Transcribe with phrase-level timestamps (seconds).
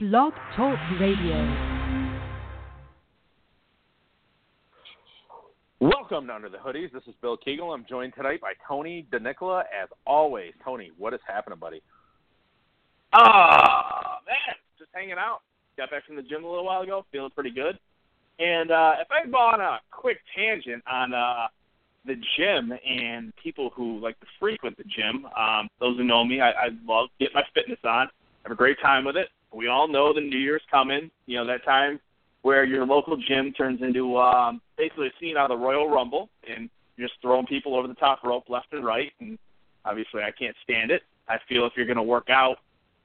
[0.00, 1.34] Blog Talk Radio.
[5.80, 6.92] Welcome to Under the Hoodies.
[6.92, 7.74] This is Bill Keagle.
[7.74, 10.52] I'm joined tonight by Tony DeNicola, as always.
[10.64, 11.82] Tony, what is happening, buddy?
[13.12, 15.40] Ah, man, just hanging out.
[15.76, 17.76] Got back from the gym a little while ago, feeling pretty good.
[18.38, 21.48] And uh, if I go on a quick tangent on uh,
[22.06, 26.40] the gym and people who like to frequent the gym, um, those who know me,
[26.40, 28.06] I, I love get my fitness on.
[28.44, 29.26] Have a great time with it.
[29.52, 31.10] We all know the New Year's coming.
[31.26, 32.00] You know that time
[32.42, 36.28] where your local gym turns into um, basically a scene out of the Royal Rumble,
[36.48, 39.12] and you're just throwing people over the top rope left and right.
[39.20, 39.38] And
[39.84, 41.02] obviously, I can't stand it.
[41.28, 42.58] I feel if you're going to work out,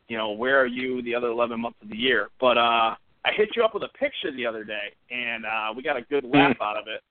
[0.07, 2.29] you know, where are you the other 11 months of the year?
[2.39, 5.81] But uh, I hit you up with a picture the other day, and uh, we
[5.81, 7.02] got a good laugh out of it.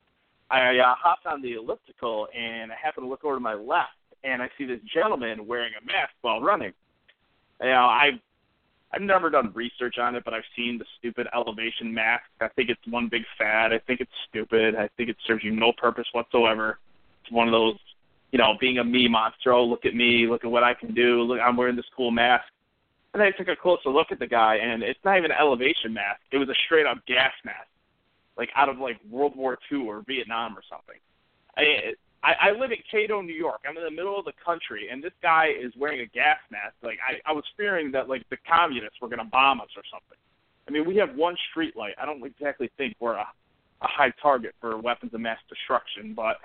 [0.51, 3.97] I uh, hopped on the elliptical, and I happened to look over to my left,
[4.23, 6.73] and I see this gentleman wearing a mask while running.
[7.61, 8.21] You know, I've
[8.95, 12.25] I've never done research on it, but I've seen the stupid elevation mask.
[12.41, 13.73] I think it's one big fad.
[13.73, 14.77] I think it's stupid.
[14.77, 16.79] I think it serves you no purpose whatsoever.
[17.23, 17.77] It's one of those,
[18.33, 19.53] you know, being a me monster.
[19.53, 20.27] Oh, look at me.
[20.29, 21.23] Look at what I can do.
[21.23, 22.45] Look, I'm wearing this cool mask.
[23.15, 25.37] And then I took a closer look at the guy, and it's not even an
[25.39, 26.21] elevation mask.
[26.31, 27.69] It was a straight up gas mask,
[28.37, 30.97] like out of like World War II or Vietnam or something.
[31.57, 31.93] I
[32.25, 33.61] I, I live in Cato, New York.
[33.69, 36.75] I'm in the middle of the country, and this guy is wearing a gas mask.
[36.83, 39.83] Like I, I was fearing that like the communists were going to bomb us or
[39.93, 40.19] something.
[40.69, 41.95] I mean, we have one street light.
[42.01, 43.27] I don't exactly think we're a,
[43.83, 46.37] a high target for weapons of mass destruction, but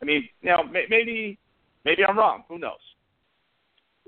[0.00, 1.38] I mean, you may, maybe
[1.84, 2.44] maybe I'm wrong.
[2.48, 2.78] Who knows?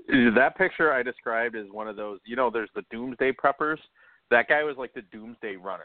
[0.07, 2.19] That picture I described is one of those.
[2.25, 3.77] You know, there's the doomsday preppers.
[4.29, 5.83] That guy was like the doomsday runner.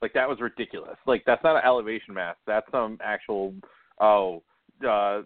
[0.00, 0.96] Like that was ridiculous.
[1.06, 2.38] Like that's not an elevation mask.
[2.46, 3.52] That's some actual
[4.00, 4.42] oh
[4.86, 5.22] uh,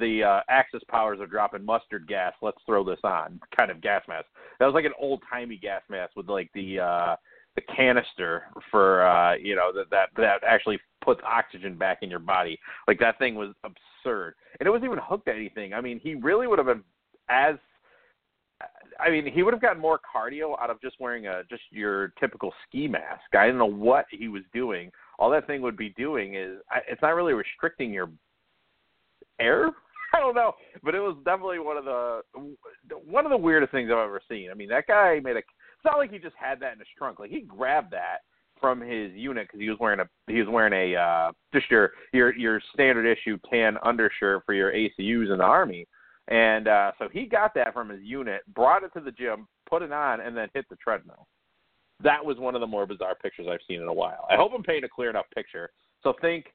[0.00, 2.32] the uh, Axis powers are dropping mustard gas.
[2.42, 4.26] Let's throw this on kind of gas mask.
[4.58, 7.16] That was like an old timey gas mask with like the uh,
[7.56, 12.18] the canister for uh, you know that that that actually puts oxygen back in your
[12.18, 12.58] body.
[12.88, 15.74] Like that thing was absurd, and it wasn't even hooked to anything.
[15.74, 16.84] I mean, he really would have been
[17.28, 17.56] as
[19.00, 22.08] I mean, he would have gotten more cardio out of just wearing a just your
[22.20, 23.22] typical ski mask.
[23.32, 24.90] I don't know what he was doing.
[25.18, 26.58] All that thing would be doing is
[26.88, 28.10] it's not really restricting your
[29.40, 29.70] air.
[30.14, 30.52] I don't know,
[30.84, 32.20] but it was definitely one of the
[33.04, 34.48] one of the weirdest things I've ever seen.
[34.50, 35.40] I mean, that guy made a.
[35.40, 37.18] It's not like he just had that in his trunk.
[37.18, 38.18] Like he grabbed that
[38.60, 41.92] from his unit because he was wearing a he was wearing a uh, just your
[42.12, 45.86] your your standard issue tan undershirt for your ACUs in the army,
[46.28, 49.82] and uh, so he got that from his unit, brought it to the gym, put
[49.82, 51.26] it on, and then hit the treadmill.
[52.02, 54.26] That was one of the more bizarre pictures I've seen in a while.
[54.30, 55.70] I hope I'm painting a clear enough picture.
[56.02, 56.46] So think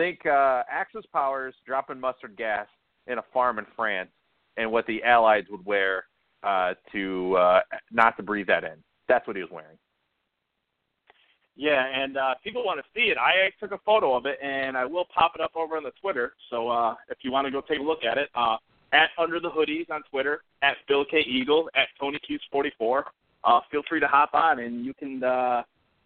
[0.00, 2.66] think uh, Axis powers dropping mustard gas
[3.06, 4.10] in a farm in France,
[4.56, 6.04] and what the Allies would wear
[6.42, 7.60] uh, to uh,
[7.92, 8.76] not to breathe that in.
[9.08, 9.76] That's what he was wearing.
[11.56, 13.18] Yeah, and uh, people want to see it.
[13.18, 15.92] I took a photo of it, and I will pop it up over on the
[16.00, 16.32] Twitter.
[16.48, 18.56] So uh, if you want to go take a look at it, uh,
[18.92, 23.04] at Under the Hoodies on Twitter, at Bill K Eagle, at Tony Cuse 44.
[23.44, 25.62] Uh, feel free to hop on, and you can uh,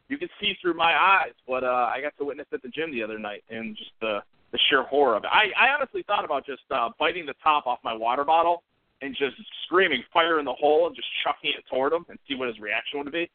[0.08, 2.92] you can see through my eyes what uh, I got to witness at the gym
[2.92, 4.20] the other night, and just the
[4.52, 5.30] the sheer horror of it.
[5.32, 8.62] I, I honestly thought about just uh, biting the top off my water bottle
[9.02, 12.34] and just screaming "fire in the hole" and just chucking it toward him and see
[12.34, 13.30] what his reaction would be.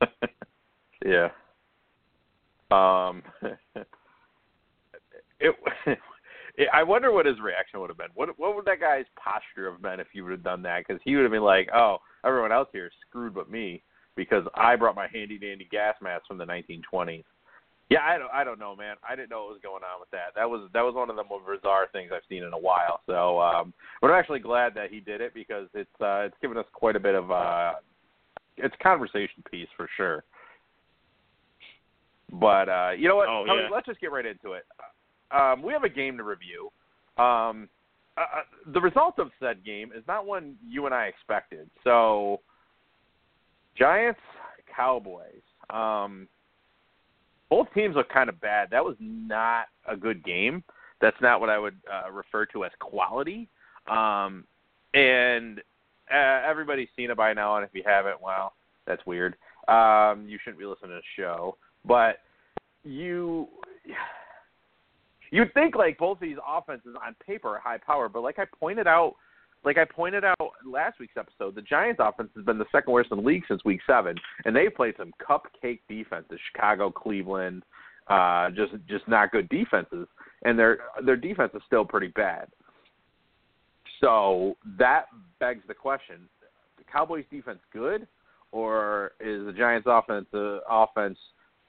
[1.06, 1.28] yeah.
[2.70, 3.22] Um.
[5.40, 5.54] it,
[6.56, 6.68] it.
[6.72, 8.10] I wonder what his reaction would have been.
[8.14, 10.84] What What would that guy's posture have been if he would have done that?
[10.86, 13.82] Because he would have been like, "Oh, everyone else here is screwed but me."
[14.16, 17.24] Because I brought my handy dandy gas mask from the 1920s.
[17.90, 18.96] Yeah, I don't, I don't know, man.
[19.08, 20.34] I didn't know what was going on with that.
[20.34, 23.00] That was that was one of the more bizarre things I've seen in a while.
[23.06, 26.56] So, um, but I'm actually glad that he did it because it's uh, it's given
[26.56, 27.74] us quite a bit of uh,
[28.56, 30.24] it's conversation piece for sure.
[32.32, 33.28] But uh, you know what?
[33.28, 33.68] Oh, yeah.
[33.70, 34.64] let's just get right into it.
[35.30, 36.70] Um, we have a game to review.
[37.22, 37.68] Um,
[38.16, 38.42] uh,
[38.72, 41.68] the result of said game is not one you and I expected.
[41.82, 42.40] So
[43.76, 44.20] Giants,
[44.74, 45.42] Cowboys.
[45.70, 46.28] Um,
[47.50, 48.68] both teams look kind of bad.
[48.70, 50.64] That was not a good game.
[51.00, 53.48] That's not what I would uh, refer to as quality.
[53.88, 54.44] Um,
[54.94, 55.60] and
[56.12, 58.54] uh, everybody's seen it by now, and if you haven't, well,
[58.86, 59.36] that's weird.
[59.68, 61.56] Um, you shouldn't be listening to the show.
[61.84, 62.20] But
[62.84, 63.48] you
[65.30, 68.44] you'd think like both of these offenses on paper are high power, but like I
[68.58, 69.16] pointed out
[69.64, 73.10] like I pointed out last week's episode, the Giants offense has been the second worst
[73.10, 76.38] in the league since week seven, and they've played some cupcake defenses.
[76.52, 77.62] Chicago, Cleveland,
[78.08, 80.06] uh, just just not good defenses,
[80.44, 82.48] and their their defense is still pretty bad.
[84.00, 85.06] So that
[85.40, 86.28] begs the question:
[86.76, 88.06] the Cowboys' defense good,
[88.52, 91.18] or is the Giants' offense uh, offense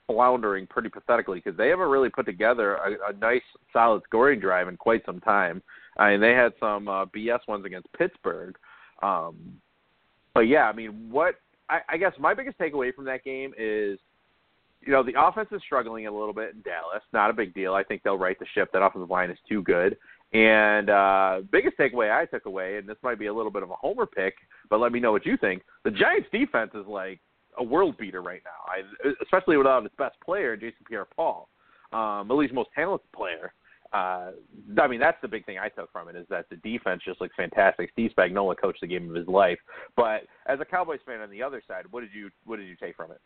[0.08, 3.42] floundering pretty pathetically because they haven't really put together a, a nice,
[3.74, 5.64] solid scoring drive in quite some time.
[5.98, 8.56] I mean, they had some uh, BS ones against Pittsburgh,
[9.02, 9.36] um,
[10.34, 11.36] but yeah, I mean, what
[11.70, 14.00] I, I guess my biggest takeaway from that game is
[14.86, 17.02] you know, the offense is struggling a little bit in Dallas.
[17.12, 17.74] Not a big deal.
[17.74, 18.70] I think they'll right the ship.
[18.72, 19.98] That offensive line is too good.
[20.34, 23.70] And uh biggest takeaway I took away, and this might be a little bit of
[23.70, 24.36] a homer pick,
[24.70, 25.64] but let me know what you think.
[25.84, 27.20] The Giants defense is like
[27.58, 28.72] a world beater right now.
[28.72, 31.48] I especially without its best player, Jason Pierre Paul.
[31.94, 33.54] Um, at least most talented player.
[33.94, 34.32] Uh,
[34.80, 37.22] I mean, that's the big thing I took from it is that the defense just
[37.22, 37.90] looks fantastic.
[37.94, 39.60] Steve Spagnuolo coached the game of his life.
[39.96, 42.76] But as a Cowboys fan on the other side, what did you what did you
[42.76, 43.22] take from it?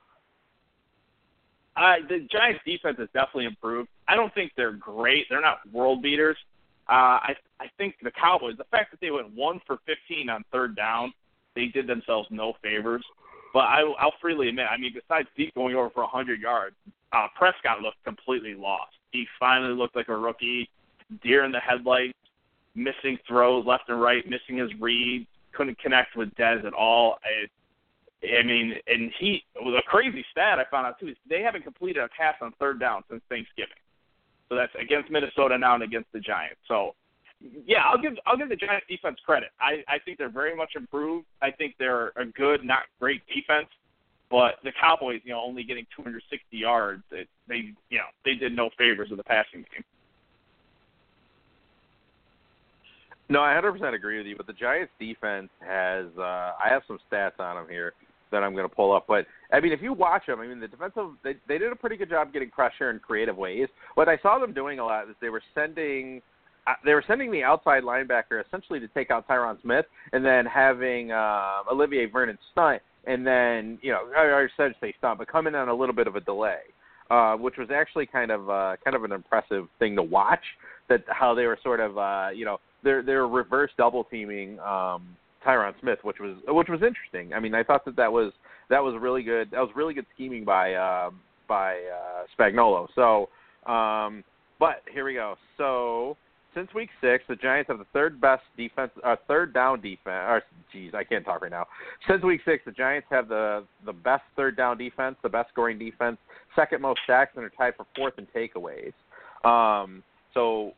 [1.76, 3.90] Uh, the Giants' defense has definitely improved.
[4.08, 5.26] I don't think they're great.
[5.30, 6.38] They're not world beaters.
[6.90, 10.44] Uh, I I think the Cowboys, the fact that they went one for 15 on
[10.52, 11.14] third down,
[11.56, 13.04] they did themselves no favors.
[13.54, 16.76] But I, I'll freely admit, I mean, besides Zeke going over for 100 yards,
[17.14, 18.94] uh, Prescott looked completely lost.
[19.12, 20.70] He finally looked like a rookie,
[21.24, 22.18] deer in the headlights,
[22.76, 27.18] missing throws left and right, missing his read, couldn't connect with Dez at all.
[27.42, 27.50] It,
[28.24, 32.04] I mean, and he was a crazy stat I found out too they haven't completed
[32.04, 33.80] a pass on third down since Thanksgiving.
[34.50, 36.60] So that's against Minnesota now and against the Giants.
[36.68, 36.96] So
[37.66, 39.50] yeah, I'll give I'll give the Giants defense credit.
[39.60, 41.28] I I think they're very much improved.
[41.42, 43.70] I think they're a good, not great defense.
[44.30, 48.56] But the Cowboys, you know, only getting 260 yards, it, they you know they did
[48.56, 49.84] no favors with the passing game.
[53.32, 54.36] No, I 100% agree with you.
[54.36, 57.94] But the Giants' defense has, uh, I have some stats on them here
[58.32, 59.06] that I'm going to pull up.
[59.08, 61.76] But I mean, if you watch them, I mean, the defensive they they did a
[61.76, 63.68] pretty good job getting pressure in creative ways.
[63.96, 66.22] What I saw them doing a lot is they were sending.
[66.68, 70.46] Uh, they were sending the outside linebacker essentially to take out Tyron Smith, and then
[70.46, 75.28] having uh, Olivier Vernon stunt, and then you know, I, I said say stunt, but
[75.28, 76.60] coming on a little bit of a delay,
[77.10, 80.44] uh, which was actually kind of uh, kind of an impressive thing to watch.
[80.90, 85.16] That how they were sort of uh, you know they're they're reverse double teaming um,
[85.46, 87.34] Tyron Smith, which was which was interesting.
[87.34, 88.34] I mean, I thought that that was
[88.70, 89.52] that was really good.
[89.52, 91.12] That was really good scheming by uh,
[91.48, 92.88] by uh, Spagnuolo.
[92.96, 93.30] So,
[93.72, 94.24] um,
[94.60, 95.36] but here we go.
[95.58, 96.18] So
[96.54, 100.26] since week six, the Giants have the third best defense, uh, third down defense.
[100.28, 101.66] Or, geez, I can't talk right now.
[102.08, 105.78] Since week six, the Giants have the the best third down defense, the best scoring
[105.78, 106.18] defense,
[106.56, 108.94] second most sacks, and are tied for fourth in takeaways.
[109.44, 110.04] Um,
[110.34, 110.74] so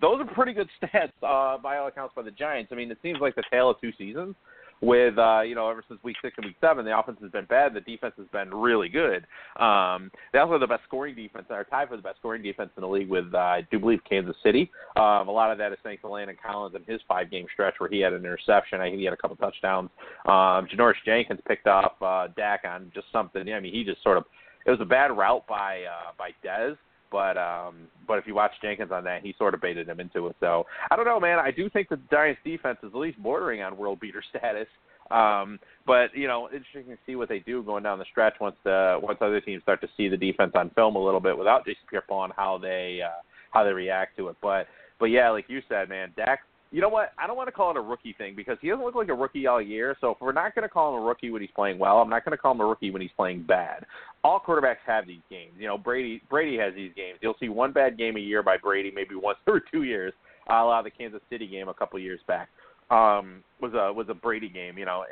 [0.00, 2.70] those are pretty good stats uh, by all accounts by the Giants.
[2.72, 4.34] I mean, it seems like the tale of two seasons.
[4.82, 7.44] With uh, you know, ever since week six and week seven, the offense has been
[7.44, 7.74] bad.
[7.74, 9.26] The defense has been really good.
[9.56, 11.44] Um, they also have the best scoring defense.
[11.50, 14.00] They're tied for the best scoring defense in the league with, uh, I do believe,
[14.08, 14.70] Kansas City.
[14.96, 17.90] Um, a lot of that is thanks to Landon Collins and his five-game stretch where
[17.90, 18.80] he had an interception.
[18.80, 19.90] I think he had a couple touchdowns.
[20.24, 23.52] Um, Janoris Jenkins picked off uh, Dak on just something.
[23.52, 24.24] I mean, he just sort of.
[24.64, 26.76] It was a bad route by uh, by Dez
[27.10, 30.26] but um, but if you watch Jenkins on that, he sort of baited him into
[30.28, 30.36] it.
[30.40, 31.38] So I don't know, man.
[31.38, 34.68] I do think the Giants' defense is at least bordering on world beater status.
[35.10, 38.56] Um, but you know, interesting to see what they do going down the stretch once
[38.64, 41.64] the once other teams start to see the defense on film a little bit without
[41.64, 44.36] Jason Pierre-Paul and how they uh, how they react to it.
[44.40, 44.66] But
[44.98, 46.40] but yeah, like you said, man, Dak
[46.72, 47.12] you know what?
[47.18, 49.14] I don't want to call it a rookie thing because he doesn't look like a
[49.14, 49.96] rookie all year.
[50.00, 52.08] So if we're not going to call him a rookie when he's playing well, I'm
[52.08, 53.84] not going to call him a rookie when he's playing bad.
[54.22, 55.52] All quarterbacks have these games.
[55.58, 57.18] You know, Brady Brady has these games.
[57.22, 60.12] You'll see one bad game a year by Brady, maybe once or two years.
[60.48, 62.48] A la the Kansas City game a couple years back
[62.90, 64.76] um, was a was a Brady game.
[64.76, 65.04] You know,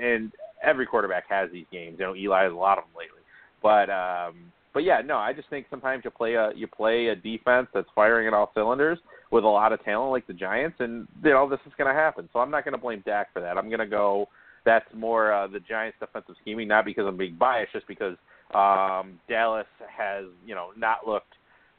[0.00, 1.96] and every quarterback has these games.
[1.98, 3.22] You know, Eli has a lot of them lately.
[3.62, 7.16] But um, but yeah, no, I just think sometimes you play a you play a
[7.16, 8.98] defense that's firing at all cylinders
[9.30, 11.98] with a lot of talent like the Giants, and you know this is going to
[11.98, 12.28] happen.
[12.32, 13.56] So I'm not going to blame Dak for that.
[13.58, 14.28] I'm going to go.
[14.64, 18.16] That's more uh, the Giants' defensive scheming, not because I'm being biased, just because
[18.54, 19.66] um, Dallas
[19.96, 21.34] has you know not looked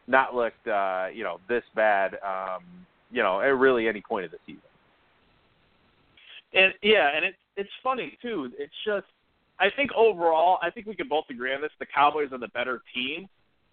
[0.08, 2.63] not looked uh, you know this bad um,
[3.12, 4.62] you know at really any point of the season.
[6.53, 8.51] And yeah, and it's it's funny too.
[8.58, 9.06] It's just
[9.60, 11.72] I think overall, I think we can both agree on this.
[11.80, 13.27] The Cowboys are the better team,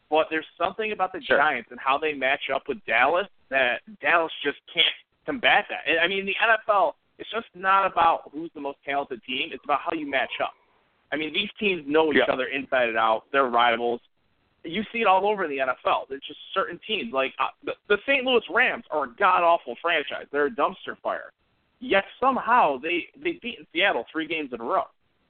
[0.08, 1.38] but there's something about the sure.
[1.38, 4.86] Giants and how they match up with Dallas that Dallas just can't
[5.26, 6.00] combat that.
[6.02, 9.50] I mean, the NFL, it's just not about who's the most talented team.
[9.52, 10.52] It's about how you match up.
[11.12, 12.32] I mean, these teams know each yeah.
[12.32, 13.24] other inside and out.
[13.32, 14.00] They're rivals.
[14.62, 16.08] You see it all over the NFL.
[16.08, 18.24] There's just certain teams like uh, the, the St.
[18.24, 20.26] Louis Rams are a god awful franchise.
[20.30, 21.32] They're a dumpster fire.
[21.80, 24.84] Yet somehow they they beat Seattle three games in a row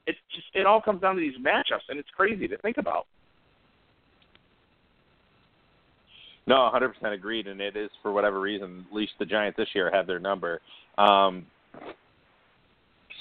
[0.07, 3.05] it's just it all comes down to these matchups, and it's crazy to think about.
[6.47, 8.85] No, 100% agreed, and it is for whatever reason.
[8.89, 10.59] At least the Giants this year had their number.
[10.97, 11.45] Um,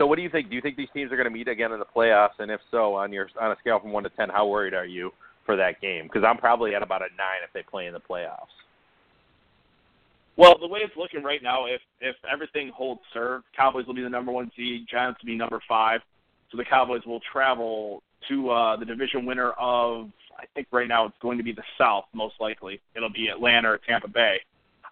[0.00, 0.48] So what do you think?
[0.48, 2.38] Do you think these teams are going to meet again in the playoffs?
[2.38, 4.86] And if so, on your on a scale from one to ten, how worried are
[4.86, 5.10] you
[5.44, 6.04] for that game?
[6.04, 8.48] Because I'm probably at about a nine if they play in the playoffs.
[10.38, 14.02] Well, the way it's looking right now, if if everything holds serve, Cowboys will be
[14.02, 16.00] the number one seed, Giants will be number five.
[16.50, 21.04] So the Cowboys will travel to uh, the division winner of, I think right now
[21.04, 22.80] it's going to be the South, most likely.
[22.96, 24.38] It'll be Atlanta or Tampa Bay.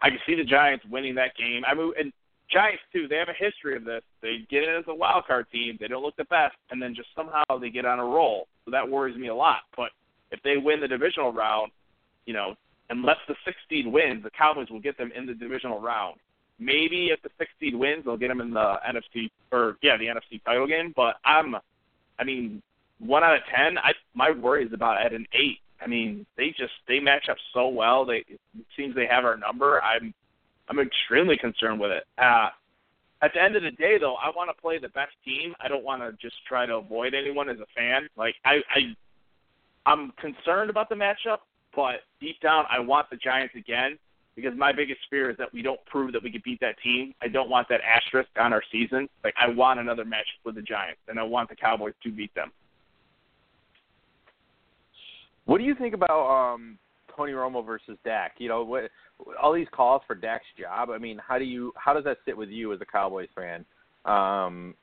[0.02, 1.62] I can see the Giants winning that game.
[1.66, 2.12] I mean, and
[2.50, 3.08] Giants too.
[3.08, 4.02] They have a history of this.
[4.22, 5.76] They get in as a wild card team.
[5.80, 8.48] They don't look the best, and then just somehow they get on a roll.
[8.64, 9.60] So that worries me a lot.
[9.76, 9.90] But
[10.30, 11.72] if they win the divisional round,
[12.26, 12.54] you know,
[12.90, 16.16] unless the six seed wins, the Cowboys will get them in the divisional round.
[16.58, 20.06] Maybe if the six seed wins, they'll get them in the NFC or yeah, the
[20.06, 20.92] NFC title game.
[20.96, 21.54] But I'm,
[22.18, 22.62] I mean,
[22.98, 23.78] one out of ten.
[23.78, 25.58] I my worry is about at an eight.
[25.80, 28.04] I mean, they just they match up so well.
[28.04, 28.40] They it
[28.76, 29.80] seems they have our number.
[29.82, 30.12] I'm
[30.68, 32.04] I'm extremely concerned with it.
[32.18, 32.48] Uh,
[33.20, 35.54] at the end of the day, though, I want to play the best team.
[35.60, 38.08] I don't want to just try to avoid anyone as a fan.
[38.16, 38.94] Like I, I
[39.86, 41.38] I'm concerned about the matchup,
[41.74, 43.98] but deep down, I want the Giants again
[44.36, 47.12] because my biggest fear is that we don't prove that we can beat that team.
[47.20, 49.08] I don't want that asterisk on our season.
[49.24, 52.32] Like I want another match with the Giants, and I want the Cowboys to beat
[52.34, 52.52] them.
[55.46, 56.78] What do you think about um,
[57.18, 58.34] Tony Romo versus Dak?
[58.38, 58.84] You know, what,
[59.42, 60.90] all these calls for Dak's job.
[60.90, 63.64] I mean, how do you how does that sit with you as a Cowboys fan?
[64.04, 64.74] Um,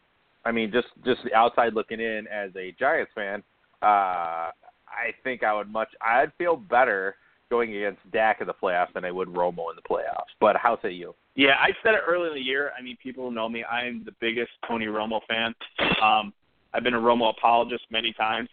[0.44, 3.42] I mean, just just the outside looking in as a Giants fan,
[3.82, 4.52] uh,
[4.88, 7.16] I think I would much I'd feel better
[7.50, 10.34] going against Dak in the playoffs than I would Romo in the playoffs.
[10.42, 11.16] But how say you?
[11.36, 12.72] Yeah, I said it early in the year.
[12.78, 13.64] I mean, people know me.
[13.64, 15.54] I'm the biggest Tony Romo fan.
[16.02, 16.34] Um,
[16.74, 18.50] I've been a Romo apologist many times.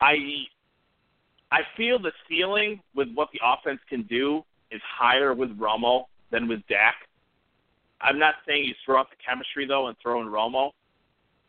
[0.00, 0.16] I
[1.50, 6.46] I feel the ceiling with what the offense can do is higher with Romo than
[6.48, 6.94] with Dak.
[8.00, 10.72] I'm not saying you throw out the chemistry though and throw in Romo,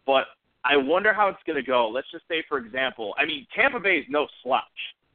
[0.06, 0.26] but
[0.64, 1.90] I wonder how it's going to go.
[1.90, 4.64] Let's just say, for example, I mean, Tampa Bay is no slouch.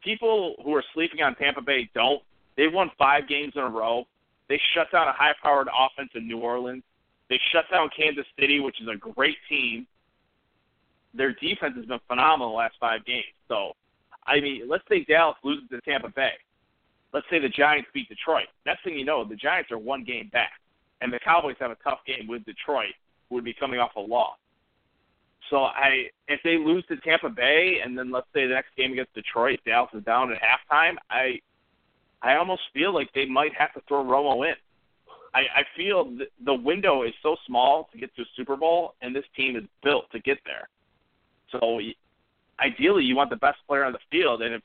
[0.03, 2.23] People who are sleeping on Tampa Bay don't.
[2.57, 4.07] They've won five games in a row.
[4.49, 6.83] They shut down a high-powered offense in New Orleans.
[7.29, 9.87] They shut down Kansas City, which is a great team.
[11.15, 13.25] Their defense has been phenomenal the last five games.
[13.49, 13.73] So,
[14.27, 16.33] I mean, let's say Dallas loses to Tampa Bay.
[17.13, 18.47] Let's say the Giants beat Detroit.
[18.67, 20.53] Next thing you know, the Giants are one game back,
[21.01, 22.95] and the Cowboys have a tough game with Detroit,
[23.29, 24.37] who would be coming off a loss.
[25.51, 28.93] So I, if they lose to Tampa Bay, and then let's say the next game
[28.93, 31.41] against Detroit, Dallas is down at halftime, I,
[32.23, 34.55] I almost feel like they might have to throw Romo in.
[35.35, 38.95] I, I feel th- the window is so small to get to a Super Bowl,
[39.03, 40.69] and this team is built to get there.
[41.51, 41.81] So
[42.61, 44.63] ideally, you want the best player on the field, and if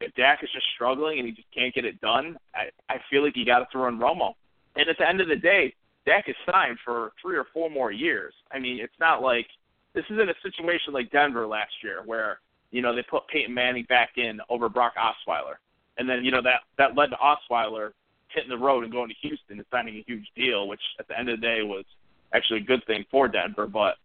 [0.00, 3.22] if Dak is just struggling and he just can't get it done, I, I feel
[3.22, 4.32] like you got to throw in Romo.
[4.76, 5.74] And at the end of the day,
[6.06, 8.32] Dak is signed for three or four more years.
[8.50, 9.46] I mean, it's not like
[9.92, 13.84] this isn't a situation like Denver last year where you know they put Peyton Manning
[13.88, 15.56] back in over Brock Osweiler,
[15.98, 17.90] and then you know that that led to Osweiler
[18.28, 21.18] hitting the road and going to Houston and signing a huge deal, which at the
[21.18, 21.84] end of the day was
[22.32, 23.66] actually a good thing for Denver.
[23.66, 23.96] But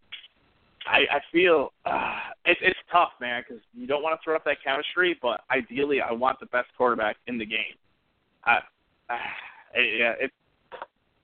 [0.87, 4.45] I, I feel uh, it, it's tough, man, because you don't want to throw up
[4.45, 7.75] that chemistry, but ideally, I want the best quarterback in the game.
[8.45, 8.57] I,
[9.09, 9.15] uh,
[9.75, 10.31] yeah, it,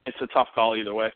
[0.06, 1.12] it's a tough call either way.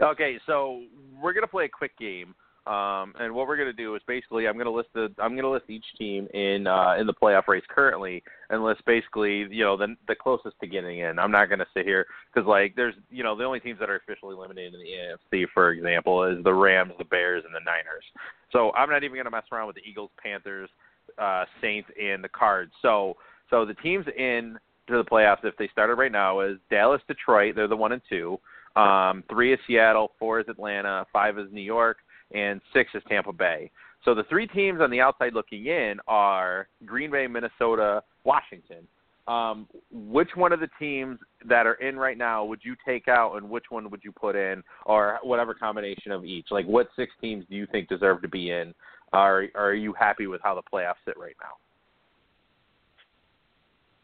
[0.00, 0.82] Okay, so
[1.20, 2.34] we're gonna play a quick game,
[2.68, 5.70] um, and what we're gonna do is basically I'm gonna list the I'm gonna list
[5.70, 9.96] each team in uh, in the playoff race currently, and list basically you know the
[10.06, 11.18] the closest to getting in.
[11.18, 13.96] I'm not gonna sit here because like there's you know the only teams that are
[13.96, 18.04] officially eliminated in the AFC, for example, is the Rams, the Bears, and the Niners.
[18.52, 20.68] So I'm not even gonna mess around with the Eagles, Panthers,
[21.16, 22.72] uh, Saints, and the Cards.
[22.82, 23.16] So
[23.48, 24.58] so the teams in
[24.88, 27.54] to the playoffs if they started right now is Dallas, Detroit.
[27.54, 28.38] They're the one and two.
[28.76, 31.98] Um, three is Seattle, four is Atlanta, five is New York,
[32.34, 33.70] and six is Tampa Bay.
[34.04, 38.86] So the three teams on the outside looking in are Green Bay, Minnesota, Washington.
[39.26, 43.34] Um, which one of the teams that are in right now would you take out,
[43.36, 46.46] and which one would you put in, or whatever combination of each?
[46.50, 48.74] Like, what six teams do you think deserve to be in?
[49.12, 51.56] Are Are you happy with how the playoffs sit right now?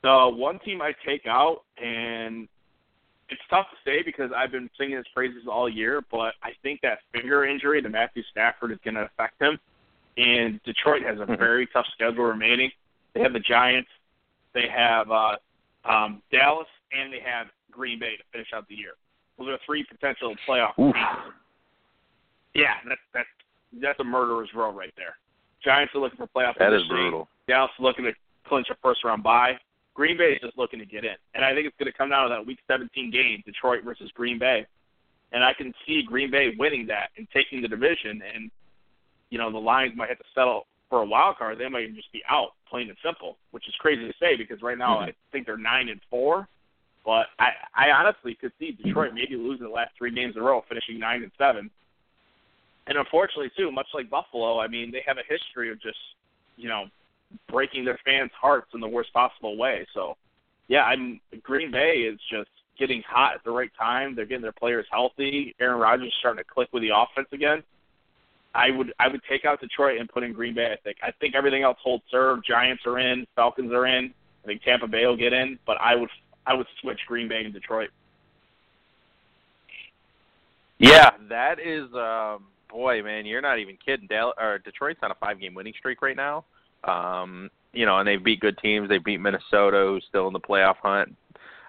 [0.02, 2.46] The one team I take out, and
[3.28, 6.80] it's tough to say because I've been singing his praises all year, but I think
[6.82, 9.58] that finger injury to Matthew Stafford is going to affect him.
[10.16, 11.34] And Detroit has a Mm-hmm.
[11.36, 12.70] very tough schedule remaining.
[13.14, 13.88] They have the Giants,
[14.52, 15.36] they have uh,
[15.84, 18.92] um, Dallas, and they have Green Bay to finish out the year.
[19.38, 20.94] Those are three potential playoff Oof.
[20.94, 21.34] teams.
[22.54, 23.28] Yeah, that's that's
[23.82, 25.16] that's a murderer's row right there.
[25.64, 27.28] Giants are looking for playoff That is brutal.
[27.48, 28.12] Dallas looking to
[28.46, 29.54] clinch a first round bye.
[29.94, 32.10] Green Bay is just looking to get in, and I think it's going to come
[32.10, 34.66] down to that Week 17 game, Detroit versus Green Bay.
[35.32, 38.20] and I can see Green Bay winning that and taking the division.
[38.34, 38.50] And
[39.30, 41.58] you know, the Lions might have to settle for a wild card.
[41.58, 44.78] They might just be out, plain and simple, which is crazy to say because right
[44.78, 45.10] now Mm-hmm.
[45.10, 46.46] I think they're nine and four.
[47.04, 50.44] But I, I honestly could see Detroit maybe losing the last three games in a
[50.44, 51.70] row, finishing nine and seven.
[52.86, 55.98] And unfortunately, too, much like Buffalo, I mean, they have a history of just,
[56.56, 56.84] you know,
[57.48, 59.86] breaking their fans' hearts in the worst possible way.
[59.94, 60.16] So,
[60.68, 64.14] yeah, I'm Green Bay is just getting hot at the right time.
[64.14, 65.54] They're getting their players healthy.
[65.60, 67.62] Aaron Rodgers is starting to click with the offense again.
[68.54, 70.72] I would I would take out Detroit and put in Green Bay.
[70.72, 72.44] I think I think everything else holds serve.
[72.44, 74.14] Giants are in, Falcons are in.
[74.44, 76.10] I think Tampa Bay will get in, but I would
[76.46, 77.90] I would switch Green Bay and Detroit.
[80.78, 84.06] Yeah, that is um boy, man, you're not even kidding.
[84.06, 86.44] Dal- or Detroit's on a five game winning streak right now.
[86.86, 88.88] Um, you know, and they beat good teams.
[88.88, 91.16] They beat Minnesota, who's still in the playoff hunt.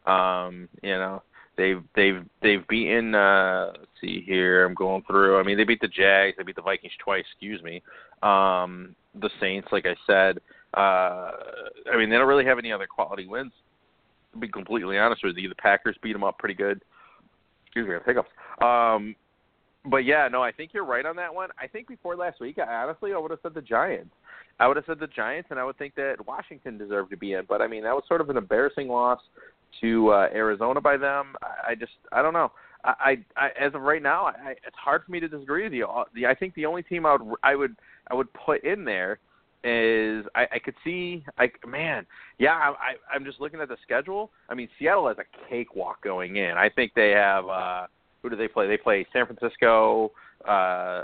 [0.06, 1.24] Um, you know,
[1.58, 5.40] they've they've they've beaten uh let's see here, I'm going through.
[5.40, 7.82] I mean, they beat the Jags, they beat the Vikings twice, excuse me.
[8.22, 10.40] Um, the Saints, like I said.
[10.74, 11.32] Uh
[11.92, 13.54] I mean, they don't really have any other quality wins.
[14.34, 16.82] To be completely honest with you, the Packers beat them up pretty good.
[17.66, 18.30] Excuse me, I have hiccups.
[18.62, 19.16] Um,
[19.90, 21.50] but yeah, no, I think you're right on that one.
[21.60, 24.14] I think before last week, I honestly, I would have said the Giants.
[24.60, 27.34] I would have said the Giants, and I would think that Washington deserved to be
[27.34, 27.44] in.
[27.48, 29.20] But I mean, that was sort of an embarrassing loss
[29.82, 31.36] to uh, Arizona by them.
[31.42, 32.52] I, I just, I don't know.
[32.84, 35.64] I, I, I as of right now, I, I, it's hard for me to disagree
[35.64, 35.86] with you.
[35.86, 37.76] Uh, The, I think the only team I would, I would,
[38.10, 39.20] I would put in there
[39.64, 42.06] is I, I could see, I man,
[42.38, 44.32] yeah, I, I, I'm just looking at the schedule.
[44.48, 46.52] I mean, Seattle has a cakewalk going in.
[46.52, 47.48] I think they have.
[47.48, 47.88] uh
[48.26, 48.66] who do they play?
[48.66, 50.12] They play San Francisco,
[50.50, 51.04] uh,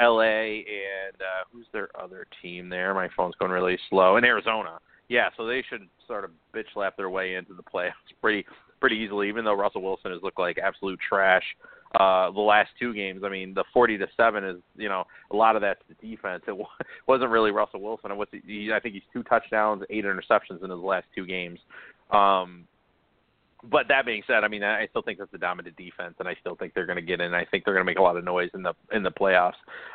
[0.00, 2.94] L.A., and uh, who's their other team there?
[2.94, 4.16] My phone's going really slow.
[4.16, 4.78] And Arizona.
[5.08, 8.46] Yeah, so they should sort of bitch slap their way into the playoffs pretty
[8.78, 9.28] pretty easily.
[9.28, 11.42] Even though Russell Wilson has looked like absolute trash
[11.98, 13.22] uh, the last two games.
[13.24, 16.44] I mean, the forty to seven is you know a lot of that's the defense.
[16.46, 16.66] It wa-
[17.08, 18.12] wasn't really Russell Wilson.
[18.12, 21.58] It was he, I think he's two touchdowns, eight interceptions in his last two games.
[22.12, 22.68] Um,
[23.64, 26.36] but that being said, I mean, I still think that's a dominant defense, and I
[26.40, 27.34] still think they're going to get in.
[27.34, 29.54] I think they're going to make a lot of noise in the in the playoffs.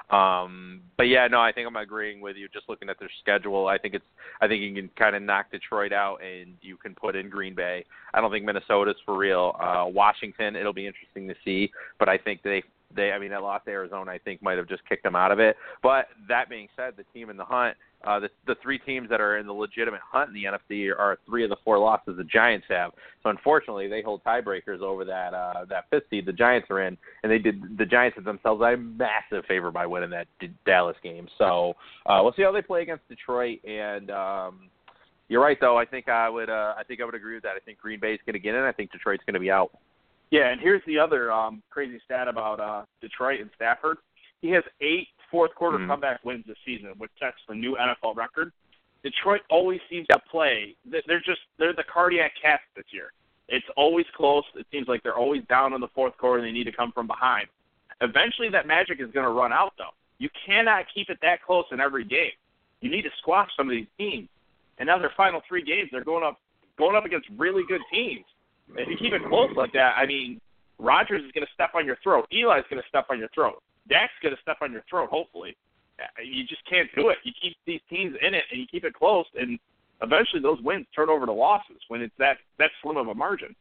[0.10, 2.48] Um, but yeah, no, I think I'm agreeing with you.
[2.50, 4.06] Just looking at their schedule, I think it's
[4.42, 7.54] I think you can kind of knock Detroit out, and you can put in Green
[7.54, 7.86] Bay.
[8.14, 9.56] I don't think Minnesota's for real.
[9.60, 12.64] Uh, Washington, it'll be interesting to see, but I think they
[12.96, 15.32] they I mean that lost to Arizona I think might have just kicked them out
[15.32, 15.56] of it.
[15.82, 17.76] But that being said, the team in the hunt,
[18.06, 21.20] uh the the three teams that are in the legitimate hunt in the NFC are
[21.26, 22.92] three of the four losses the Giants have.
[23.24, 26.98] So unfortunately they hold tiebreakers over that uh that fifth seed the Giants are in
[27.24, 30.98] and they did the Giants did themselves a massive favor by winning that D- Dallas
[31.04, 31.28] game.
[31.38, 31.74] So
[32.06, 34.70] uh we'll see how they play against Detroit and um
[35.32, 35.78] you're right though.
[35.78, 37.56] I think I would uh I think I would agree with that.
[37.56, 38.62] I think Green Bay's going to get in.
[38.64, 39.72] I think Detroit's going to be out.
[40.32, 43.98] Yeah, and here's the other um, crazy stat about uh, Detroit and Stafford.
[44.42, 45.88] He has eight fourth quarter Mhm.
[45.88, 48.52] comeback wins this season, which sets the new NFL record.
[49.04, 50.76] Detroit always seems to play.
[50.86, 53.12] they- They're just they're the cardiac cats this year.
[53.50, 54.46] It's always close.
[54.56, 56.92] It seems like they're always down in the fourth quarter and they need to come
[56.92, 57.48] from behind.
[58.00, 59.94] Eventually, that magic is going to run out, though.
[60.18, 62.32] You cannot keep it that close in every game.
[62.80, 64.30] You need to squash some of these teams.
[64.78, 66.40] And now their final three games, they're going up
[66.78, 68.26] going up against really good teams.
[68.78, 70.40] If you keep it close like that, I mean,
[70.80, 72.26] Rodgers is going to step on your throat.
[72.32, 73.62] Eli's going to step on your throat.
[73.90, 75.10] Dak's going to step on your throat.
[75.10, 75.56] Hopefully,
[76.00, 77.18] Uh, you just can't do it.
[77.24, 79.60] You keep these teams in it, and you keep it close, and
[80.02, 83.56] eventually those wins turn over to losses when it's that that slim of a margin.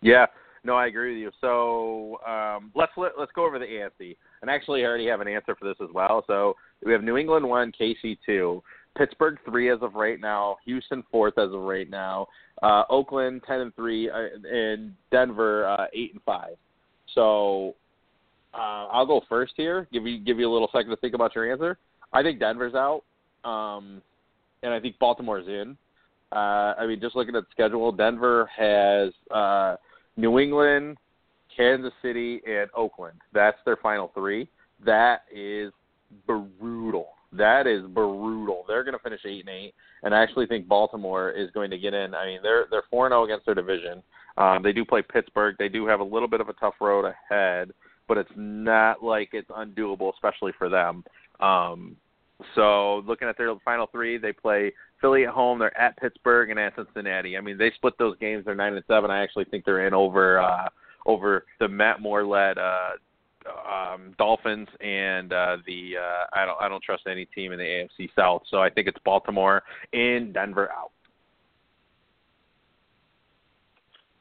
[0.00, 0.26] Yeah,
[0.64, 1.30] no, I agree with you.
[1.40, 4.16] So um, let's let, let's go over the AFC.
[4.40, 6.24] And actually, I already have an answer for this as well.
[6.26, 8.62] So we have New England one, KC two,
[8.98, 12.26] Pittsburgh three as of right now, Houston fourth as of right now,
[12.62, 16.56] uh, Oakland ten and three, uh, and Denver uh, eight and five.
[17.14, 17.76] So
[18.52, 19.86] uh, I'll go first here.
[19.92, 21.78] Give you give you a little second to think about your answer.
[22.12, 23.04] I think Denver's out,
[23.48, 24.02] um,
[24.64, 25.76] and I think Baltimore's in.
[26.32, 29.76] Uh, I mean, just looking at the schedule, Denver has uh,
[30.16, 30.98] New England,
[31.56, 33.18] Kansas City, and Oakland.
[33.32, 34.48] That's their final three.
[34.84, 35.72] That is
[36.26, 37.10] brutal.
[37.32, 38.64] That is brutal.
[38.66, 41.78] They're going to finish eight and eight, and I actually think Baltimore is going to
[41.78, 42.14] get in.
[42.14, 44.02] I mean, they're they're four and zero against their division.
[44.38, 45.56] Um, they do play Pittsburgh.
[45.58, 47.72] They do have a little bit of a tough road ahead,
[48.06, 51.04] but it's not like it's undoable, especially for them.
[51.40, 51.96] Um,
[52.54, 56.58] so looking at their final three, they play Philly at home, they're at Pittsburgh and
[56.58, 57.36] at Cincinnati.
[57.36, 58.44] I mean, they split those games.
[58.44, 59.10] They're nine and seven.
[59.10, 60.68] I actually think they're in over uh,
[61.06, 62.90] over the Matt Moore led uh,
[63.48, 67.64] um, Dolphins and uh, the uh, I don't I don't trust any team in the
[67.64, 68.42] AFC South.
[68.50, 70.92] So I think it's Baltimore and Denver out.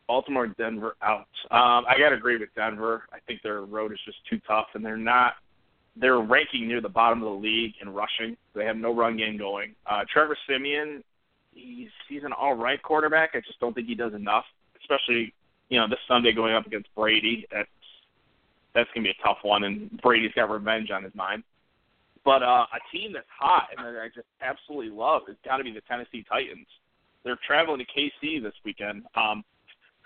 [0.07, 1.27] Baltimore, Denver out.
[1.51, 3.03] Um, I got to agree with Denver.
[3.11, 5.33] I think their road is just too tough, and they're not.
[5.99, 8.37] They're ranking near the bottom of the league in rushing.
[8.55, 9.75] They have no run game going.
[9.85, 11.03] Uh, Trevor Siemian,
[11.53, 13.31] he's he's an all right quarterback.
[13.33, 14.45] I just don't think he does enough,
[14.79, 15.33] especially
[15.69, 17.45] you know this Sunday going up against Brady.
[17.51, 17.67] That's
[18.77, 21.43] that's gonna be a tough one, and Brady's got revenge on his mind.
[22.23, 25.63] But uh, a team that's hot and that I just absolutely love has got to
[25.63, 26.67] be the Tennessee Titans.
[27.23, 29.03] They're traveling to KC this weekend.
[29.15, 29.43] Um,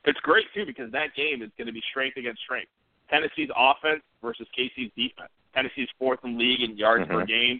[0.05, 2.69] it's great too because that game is going to be strength against strength.
[3.09, 5.29] Tennessee's offense versus KC's defense.
[5.53, 7.13] Tennessee's fourth in league in yards Mm-hmm.
[7.19, 7.59] per game,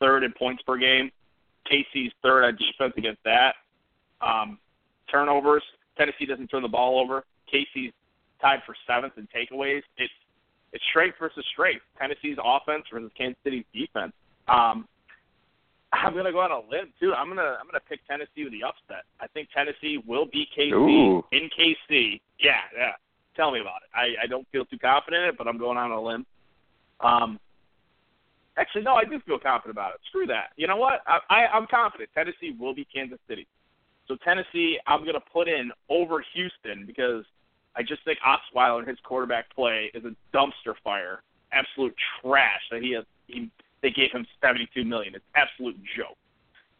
[0.00, 1.10] third in points per game.
[1.70, 3.54] KC's third on defense against that.
[4.20, 4.58] Um,
[5.10, 5.62] turnovers.
[5.98, 7.24] Tennessee doesn't turn the ball over.
[7.52, 7.92] KC's
[8.40, 9.82] tied for seventh in takeaways.
[9.96, 10.12] It's
[10.72, 11.82] it's strength versus strength.
[11.98, 14.12] Tennessee's offense versus Kansas City's defense.
[14.48, 14.86] Um,
[15.92, 17.12] I'm gonna go on a limb too.
[17.14, 19.04] I'm gonna I'm gonna pick Tennessee with the upset.
[19.20, 21.24] I think Tennessee will beat KC Ooh.
[21.32, 22.20] in KC.
[22.38, 22.92] Yeah, yeah.
[23.36, 23.90] Tell me about it.
[23.94, 26.26] I, I don't feel too confident in it, but I'm going on a limb.
[27.00, 27.38] Um,
[28.56, 30.00] actually, no, I do feel confident about it.
[30.08, 30.50] Screw that.
[30.56, 31.00] You know what?
[31.06, 33.46] I, I I'm confident Tennessee will beat Kansas City.
[34.08, 37.24] So Tennessee, I'm gonna put in over Houston because
[37.76, 42.62] I just think Osweiler and his quarterback play is a dumpster fire, absolute trash.
[42.70, 43.50] That he has, he
[43.82, 45.14] they gave him 72 million.
[45.14, 46.16] It's absolute joke.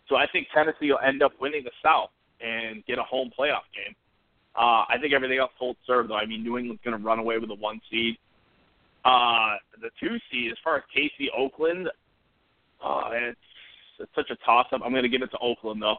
[0.09, 3.67] So I think Tennessee will end up winning the South and get a home playoff
[3.75, 3.95] game.
[4.55, 6.17] Uh, I think everything else holds serve, though.
[6.17, 8.17] I mean, New England's going to run away with the one seed.
[9.05, 11.89] Uh, the two seed, as far as KC Oakland,
[12.83, 13.39] uh, it's
[13.99, 14.83] it's such a toss up.
[14.85, 15.99] I'm going to give it to Oakland though.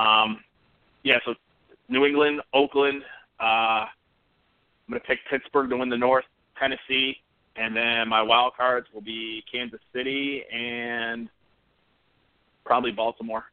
[0.00, 0.40] Um,
[1.02, 1.34] yeah, so
[1.88, 3.02] New England, Oakland.
[3.42, 3.88] Uh, I'm
[4.88, 6.24] going to pick Pittsburgh to win the North,
[6.58, 7.16] Tennessee,
[7.56, 11.28] and then my wild cards will be Kansas City and
[12.64, 13.44] probably Baltimore.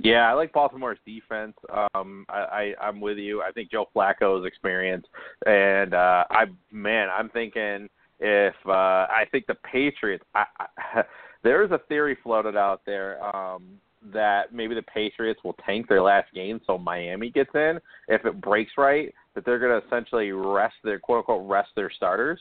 [0.00, 1.54] Yeah, I like Baltimore's defense.
[1.94, 3.42] Um, I, I I'm with you.
[3.42, 5.04] I think Joe Flacco's experience,
[5.44, 7.88] and uh, I man, I'm thinking
[8.20, 10.24] if uh, I think the Patriots.
[10.36, 11.02] I, I,
[11.42, 13.64] there's a theory floated out there um,
[14.12, 17.78] that maybe the Patriots will tank their last game so Miami gets in.
[18.08, 21.90] If it breaks right, that they're going to essentially rest their quote unquote rest their
[21.90, 22.40] starters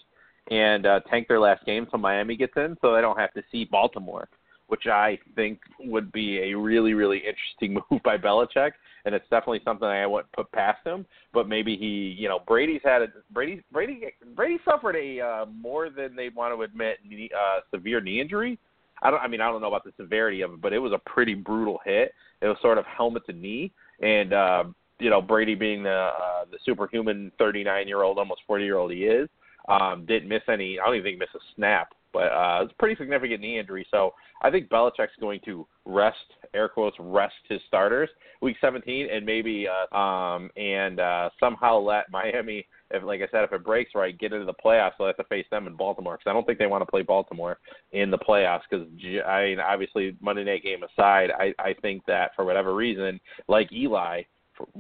[0.50, 3.44] and uh, tank their last game so Miami gets in, so they don't have to
[3.52, 4.28] see Baltimore
[4.68, 8.72] which I think would be a really, really interesting move by Belichick,
[9.06, 11.06] and it's definitely something I wouldn't put past him.
[11.34, 15.90] But maybe he, you know, Brady's had a Brady, Brady, Brady suffered a uh, more
[15.90, 18.60] than they want to admit knee, uh, severe knee injury.
[19.02, 20.94] I don't, I mean, I don't know about the severity of it, but it was
[20.94, 22.14] a pretty brutal hit.
[22.42, 24.64] It was sort of helmet to knee, and uh,
[25.00, 28.92] you know, Brady being the uh, the superhuman 39 year old, almost 40 year old
[28.92, 29.30] he is,
[29.68, 30.80] um, didn't miss any.
[30.80, 33.60] I don't even think he missed a snap but uh, it's a pretty significant knee
[33.60, 33.86] injury.
[33.92, 36.18] So I think Belichick's going to rest,
[36.56, 38.10] air quotes, rest his starters
[38.42, 43.44] week 17, and maybe uh, um, and uh, somehow let Miami, if like I said,
[43.44, 44.92] if it breaks right, get into the playoffs.
[44.98, 46.90] So they have to face them in Baltimore because I don't think they want to
[46.90, 47.60] play Baltimore
[47.92, 48.62] in the playoffs.
[48.70, 48.88] Because
[49.28, 53.72] I mean, obviously Monday night game aside, I I think that for whatever reason, like
[53.72, 54.24] Eli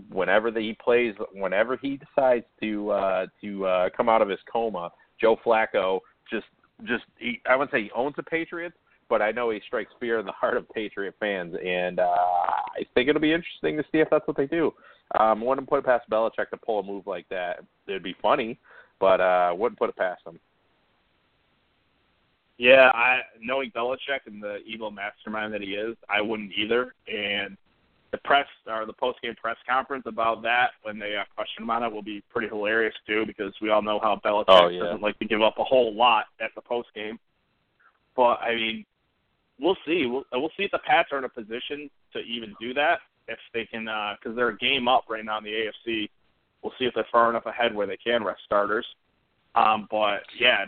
[0.09, 4.39] whenever that he plays, whenever he decides to uh, to uh, come out of his
[4.51, 5.99] coma, Joe Flacco
[6.31, 6.45] just
[6.83, 8.75] just he, I wouldn't say he owns the Patriots,
[9.09, 12.83] but I know he strikes fear in the heart of Patriot fans, and uh, I
[12.93, 14.73] think it'll be interesting to see if that's what they do.
[15.17, 17.63] Um, wouldn't put it past Belichick to pull a move like that.
[17.87, 18.59] It'd be funny,
[18.99, 20.39] but uh, wouldn't put it past him.
[22.57, 26.93] Yeah, I knowing Belichick and the evil mastermind that he is, I wouldn't either.
[27.07, 27.55] And
[28.11, 31.69] the press or the post game press conference about that when they uh, question him
[31.69, 34.83] on it will be pretty hilarious too because we all know how Belichick Oh, yeah.
[34.83, 37.19] doesn't like to give up a whole lot at the post game.
[38.15, 38.85] But I mean,
[39.59, 40.05] we'll see.
[40.07, 43.39] We'll we'll see if the Pats are in a position to even do that if
[43.53, 46.09] they can because they're a game up right now in the AFC.
[46.61, 48.85] We'll see if they're far enough ahead where they can rest starters.
[49.55, 50.65] Um, but yeah,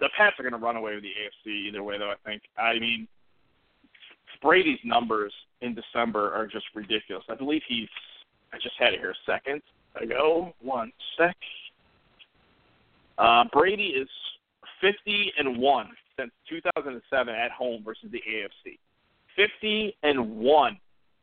[0.00, 2.10] the Pats are going to run away with the AFC either way, though.
[2.10, 2.42] I think.
[2.58, 3.06] I mean,
[4.42, 7.24] Brady's numbers in December are just ridiculous.
[7.28, 7.88] I believe he's.
[8.52, 9.62] I just had it here a second
[10.00, 10.54] ago.
[10.60, 11.36] One sec.
[13.18, 14.08] Uh, Brady is
[14.80, 18.78] 50 and one since 2007 at home versus the AFC.
[19.36, 20.78] 50 and one.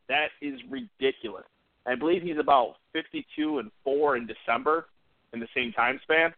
[0.08, 1.44] That is ridiculous.
[1.86, 4.86] I believe he's about 52 and four in December
[5.32, 6.32] in the same time span.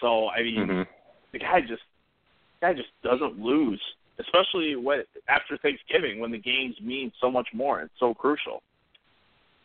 [0.00, 0.82] So I mean, Mm-hmm.
[1.32, 1.82] the guy just
[2.60, 3.80] the guy just doesn't lose,
[4.18, 7.80] especially when after Thanksgiving when the games mean so much more.
[7.82, 8.62] It's so crucial.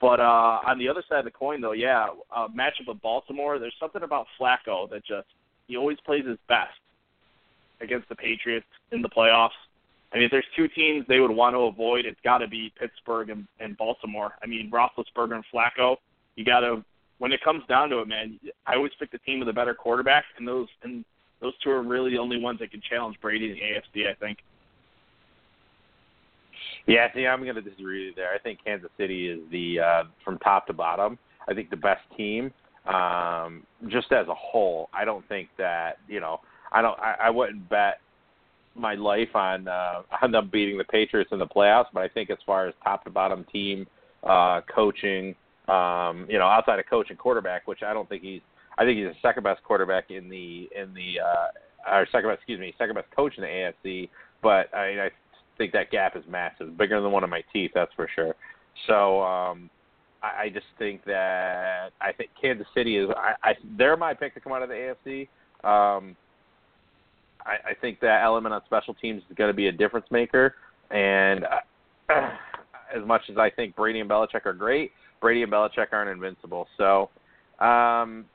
[0.01, 3.59] But uh on the other side of the coin, though, yeah, uh, matchup with Baltimore.
[3.59, 5.27] There's something about Flacco that just
[5.67, 6.77] he always plays his best
[7.81, 9.49] against the Patriots in the playoffs.
[10.11, 12.73] I mean, if there's two teams they would want to avoid, it's got to be
[12.79, 14.31] Pittsburgh and, and Baltimore.
[14.41, 15.97] I mean, Roethlisberger and Flacco.
[16.35, 16.83] You got to
[17.19, 18.39] when it comes down to it, man.
[18.65, 21.05] I always pick the team with a better quarterback, and those and
[21.41, 23.61] those two are really the only ones that can challenge Brady in the
[24.01, 24.09] AFC.
[24.09, 24.39] I think.
[26.87, 28.33] Yeah, see, I'm going to disagree with you there.
[28.33, 31.19] I think Kansas City is the uh, from top to bottom.
[31.47, 32.51] I think the best team,
[32.87, 34.89] um, just as a whole.
[34.91, 36.39] I don't think that you know.
[36.71, 36.97] I don't.
[36.99, 37.99] I, I wouldn't bet
[38.75, 42.29] my life on uh, on them beating the Patriots in the playoffs, but I think
[42.29, 43.87] as far as top to bottom team,
[44.23, 45.35] uh, coaching,
[45.67, 48.41] um, you know, outside of coach and quarterback, which I don't think he's.
[48.77, 52.39] I think he's the second best quarterback in the in the uh, or second best,
[52.39, 54.09] excuse me, second best coach in the AFC.
[54.41, 55.09] But I, I
[55.57, 58.33] think that gap is massive, bigger than one of my teeth, that's for sure.
[58.87, 59.69] So um,
[60.23, 63.09] I, I just think that I think Kansas City is.
[63.15, 65.27] I, I they're my pick to come out of the AFC.
[65.67, 66.15] Um,
[67.45, 70.55] I, I think that element on special teams is going to be a difference maker.
[70.91, 72.31] And uh,
[72.95, 76.67] as much as I think Brady and Belichick are great, Brady and Belichick aren't invincible.
[76.77, 77.09] So,
[77.59, 78.25] um,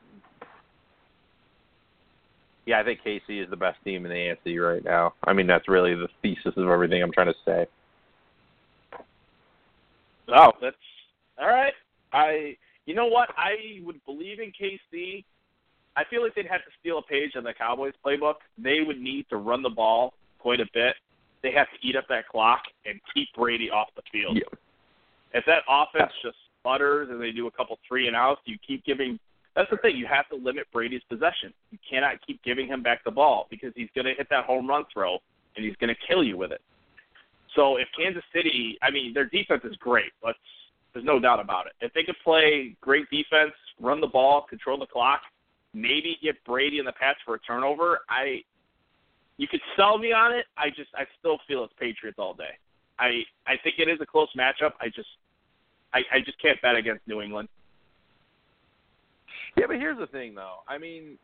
[2.66, 5.14] yeah, I think KC is the best team in the AFC right now.
[5.24, 7.66] I mean, that's really the thesis of everything I'm trying to say.
[10.28, 10.76] Oh, that's
[11.38, 11.74] all right.
[12.12, 13.28] I, you know what?
[13.36, 15.24] I would believe in KC
[15.96, 18.35] I feel like they'd have to steal a page on the Cowboys playbook.
[18.59, 20.94] They would need to run the ball quite a bit.
[21.42, 24.37] They have to eat up that clock and keep Brady off the field.
[24.37, 24.59] Yep.
[25.35, 28.85] If that offense just sputters and they do a couple three and outs, you keep
[28.85, 29.18] giving.
[29.54, 29.96] That's the thing.
[29.96, 31.52] You have to limit Brady's possession.
[31.70, 34.68] You cannot keep giving him back the ball because he's going to hit that home
[34.68, 35.18] run throw
[35.57, 36.61] and he's going to kill you with it.
[37.54, 40.12] So if Kansas City, I mean, their defense is great.
[40.24, 40.38] Let's.
[40.92, 41.72] There's no doubt about it.
[41.80, 45.22] If they could play great defense, run the ball, control the clock,
[45.74, 48.00] maybe get Brady in the patch for a turnover.
[48.08, 48.42] I
[49.37, 50.46] you could sell me on it.
[50.56, 52.56] I just I still feel it's Patriots all day.
[52.98, 54.72] I I think it is a close matchup.
[54.80, 55.08] I just
[55.92, 57.48] I, I just can't bet against New England.
[59.56, 60.58] Yeah, but here's the thing though.
[60.68, 61.18] I mean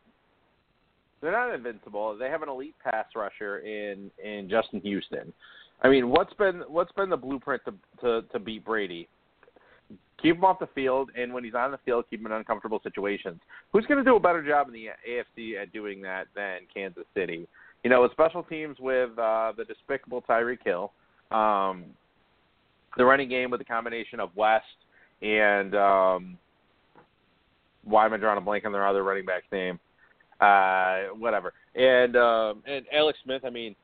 [1.21, 2.17] they're not invincible.
[2.17, 5.31] They have an elite pass rusher in in Justin Houston.
[5.83, 9.07] I mean, what's been what's been the blueprint to to, to beat Brady?
[10.21, 12.79] Keep him off the field, and when he's on the field, keep him in uncomfortable
[12.83, 13.39] situations.
[13.71, 17.05] Who's going to do a better job in the AFC at doing that than Kansas
[17.15, 17.47] City?
[17.83, 20.91] You know, with special teams with uh, the despicable Tyreek Hill,
[21.31, 21.85] um,
[22.97, 24.65] the running game with a combination of West
[25.21, 26.37] and um,
[27.83, 29.79] why am I drawing a blank on their other running back's name?
[30.39, 31.53] Uh, whatever.
[31.75, 33.43] And um, and Alex Smith.
[33.45, 33.75] I mean,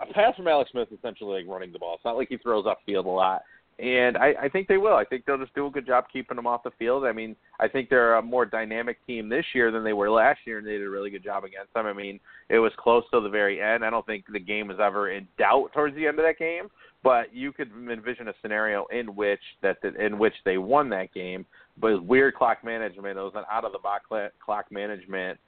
[0.00, 1.94] a pass from Alex Smith essentially like running the ball.
[1.94, 3.42] It's not like he throws off field a lot
[3.78, 4.94] and I, I think they will.
[4.94, 7.04] I think they'll just do a good job keeping them off the field.
[7.04, 10.40] I mean, I think they're a more dynamic team this year than they were last
[10.46, 11.86] year, and they did a really good job against them.
[11.86, 13.84] I mean, it was close till the very end.
[13.84, 16.68] I don't think the game was ever in doubt towards the end of that game,
[17.02, 21.44] but you could envision a scenario in which that in which they won that game.
[21.80, 23.18] But weird clock management.
[23.18, 24.04] It was an out of the box
[24.44, 25.38] clock management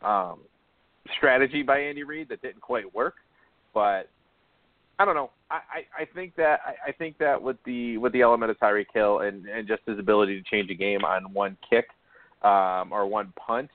[0.00, 0.40] um,
[1.18, 3.16] strategy by Andy Reid that didn't quite work.
[3.74, 4.08] But
[4.98, 5.30] I don't know.
[5.72, 8.86] I, I, think that I, I think that with the with the element of Tyreek
[8.92, 11.86] Hill and and just his ability to change a game on one kick
[12.42, 13.70] um, or one punt.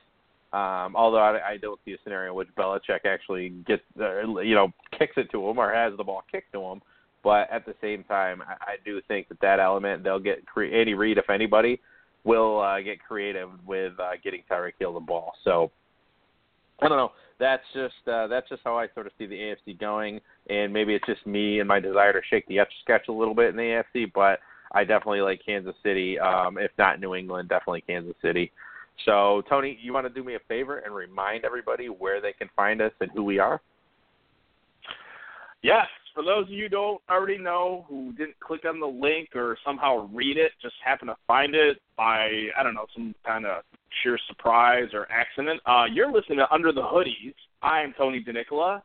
[0.52, 4.56] Um, although I, I don't see a scenario in which Belichick actually gets uh, you
[4.56, 6.82] know kicks it to him or has the ball kicked to him.
[7.24, 10.74] But at the same time, I, I do think that that element they'll get cre-
[10.74, 11.80] Andy Reid, if anybody,
[12.24, 15.34] will uh, get creative with uh, getting Tyreek Hill the ball.
[15.44, 15.72] So
[16.82, 19.80] I don't know that's just uh, that's just how I sort of see the AFC
[19.80, 23.12] going, and maybe it's just me and my desire to shake the etch sketch a
[23.12, 24.40] little bit in the AFC, but
[24.72, 28.52] I definitely like Kansas City, um, if not New England, definitely Kansas City.
[29.06, 32.50] So, Tony, you want to do me a favor and remind everybody where they can
[32.56, 33.62] find us and who we are?
[35.64, 39.30] Yes, for those of you who don't already know, who didn't click on the link
[39.36, 43.46] or somehow read it, just happen to find it by I don't know some kind
[43.46, 43.64] of
[44.02, 47.34] sheer surprise or accident, uh, you're listening to Under the Hoodies.
[47.62, 48.82] I am Tony DeNicola.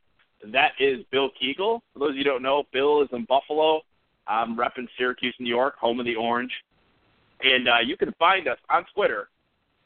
[0.53, 1.81] That is Bill Keagle.
[1.93, 3.83] For those of you who don't know, Bill is in Buffalo.
[4.27, 6.53] I'm repping Syracuse, New York, home of the Orange.
[7.43, 9.29] And uh, you can find us on Twitter.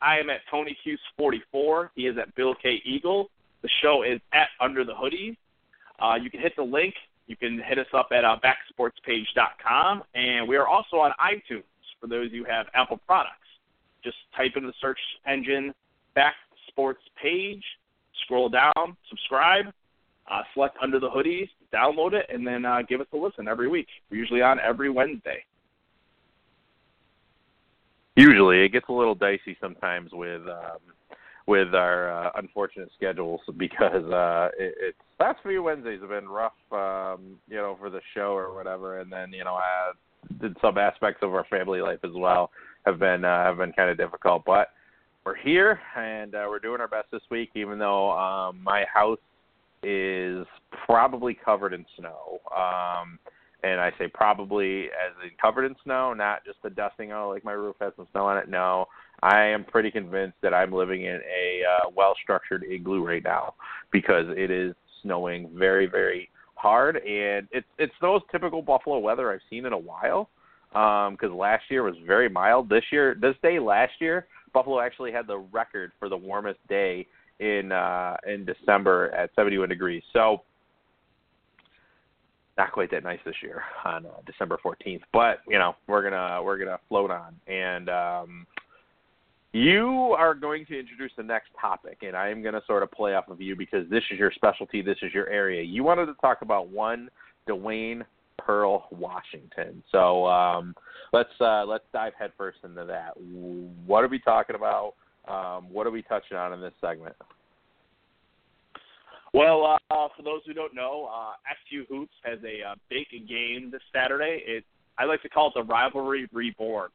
[0.00, 1.90] I am at Tony Cuse44.
[1.94, 2.80] He is at Bill K.
[2.84, 3.30] Eagle.
[3.62, 5.36] The show is at Under the Hoodies.
[6.00, 6.94] Uh, you can hit the link.
[7.26, 10.02] You can hit us up at uh, backsportspage.com.
[10.14, 11.64] And we are also on iTunes
[12.00, 13.37] for those who have Apple products.
[14.02, 15.74] Just type in the search engine
[16.14, 16.34] Back
[16.68, 17.62] Sports Page,
[18.24, 19.66] scroll down, subscribe,
[20.30, 23.68] uh, select Under the Hoodies, download it, and then uh, give us a listen every
[23.68, 23.88] week.
[24.10, 25.44] We're usually on every Wednesday.
[28.16, 30.78] Usually, it gets a little dicey sometimes with um,
[31.46, 36.52] with our uh, unfortunate schedules because uh, it, it's last few Wednesdays have been rough,
[36.72, 39.92] um, you know, for the show or whatever, and then you know, I
[40.40, 42.50] did some aspects of our family life as well
[42.86, 44.68] have been uh, have been kind of difficult, but
[45.24, 49.18] we're here and uh, we're doing our best this week, even though um, my house
[49.82, 50.46] is
[50.86, 52.40] probably covered in snow.
[52.56, 53.18] Um,
[53.62, 57.12] and I say probably as in covered in snow, not just the dusting.
[57.12, 58.48] Oh, like my roof has some snow on it.
[58.48, 58.86] No,
[59.22, 63.54] I am pretty convinced that I'm living in a uh, well-structured igloo right now
[63.90, 69.40] because it is snowing very, very hard, and it's it's those typical Buffalo weather I've
[69.50, 70.28] seen in a while.
[70.70, 72.68] Because um, last year was very mild.
[72.68, 77.06] This year, this day last year, Buffalo actually had the record for the warmest day
[77.40, 80.02] in uh, in December at 71 degrees.
[80.12, 80.42] So
[82.56, 86.42] not quite that nice this year on uh, December 14th, but you know we're gonna
[86.42, 87.36] we're gonna float on.
[87.46, 88.46] And um,
[89.52, 93.14] you are going to introduce the next topic, and I am to sort of play
[93.14, 95.62] off of you because this is your specialty, this is your area.
[95.62, 97.08] You wanted to talk about one
[97.48, 98.02] Dwayne
[98.48, 99.82] Pearl Washington.
[99.92, 100.74] So um,
[101.12, 103.12] let's uh, let's dive headfirst into that.
[103.86, 104.94] What are we talking about?
[105.28, 107.14] Um, what are we touching on in this segment?
[109.34, 111.32] Well, uh, for those who don't know, uh,
[111.90, 114.42] Hoops has a uh, big game this Saturday.
[114.46, 114.64] It
[114.96, 116.88] I like to call it the rivalry reborn.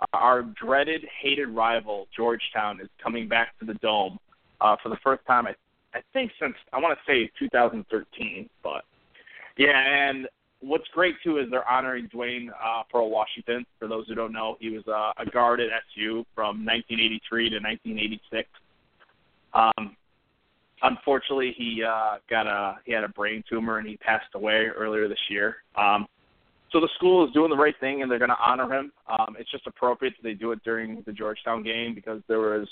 [0.00, 4.18] Uh, our dreaded, hated rival Georgetown is coming back to the Dome
[4.60, 5.46] uh, for the first time.
[5.46, 5.54] I
[5.94, 8.82] I think since I want to say 2013, but
[9.56, 10.26] yeah, and
[10.60, 13.64] what's great too is they're honoring Dwayne uh, Pearl Washington.
[13.78, 17.56] For those who don't know, he was uh, a guard at SU from 1983 to
[17.56, 18.48] 1986.
[19.54, 19.96] Um,
[20.82, 25.08] unfortunately, he uh, got a he had a brain tumor and he passed away earlier
[25.08, 25.56] this year.
[25.76, 26.06] Um,
[26.72, 28.92] so the school is doing the right thing and they're going to honor him.
[29.08, 32.68] Um, it's just appropriate that they do it during the Georgetown game because there was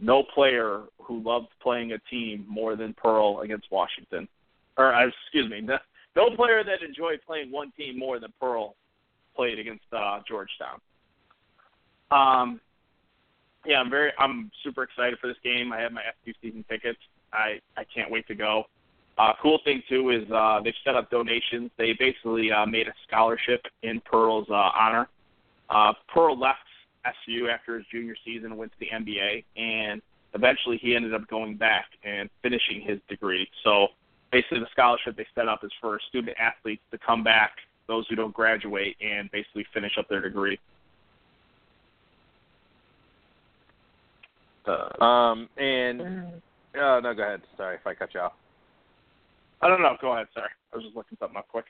[0.00, 4.26] no player who loved playing a team more than Pearl against Washington.
[4.78, 5.60] Or uh, excuse me,
[6.16, 8.74] no player that enjoyed playing one team more than Pearl
[9.36, 10.80] played against uh, Georgetown.
[12.10, 12.60] Um,
[13.66, 15.72] yeah, I'm very, I'm super excited for this game.
[15.72, 16.98] I have my SU season tickets.
[17.32, 18.64] I I can't wait to go.
[19.18, 21.70] Uh, cool thing too is uh, they've set up donations.
[21.76, 25.08] They basically uh, made a scholarship in Pearl's uh, honor.
[25.68, 26.58] Uh, Pearl left
[27.04, 30.02] SU after his junior season and went to the NBA, and
[30.34, 33.48] eventually he ended up going back and finishing his degree.
[33.64, 33.88] So
[34.36, 37.52] basically, the scholarship they set up is for student athletes to come back,
[37.88, 40.58] those who don't graduate, and basically finish up their degree.
[44.66, 46.00] Uh, um, and
[46.74, 47.40] uh, no, go ahead.
[47.56, 48.32] Sorry if I cut you off.
[49.62, 49.96] I don't know.
[50.00, 50.26] Go ahead.
[50.34, 51.66] Sorry, I was just looking something up quick.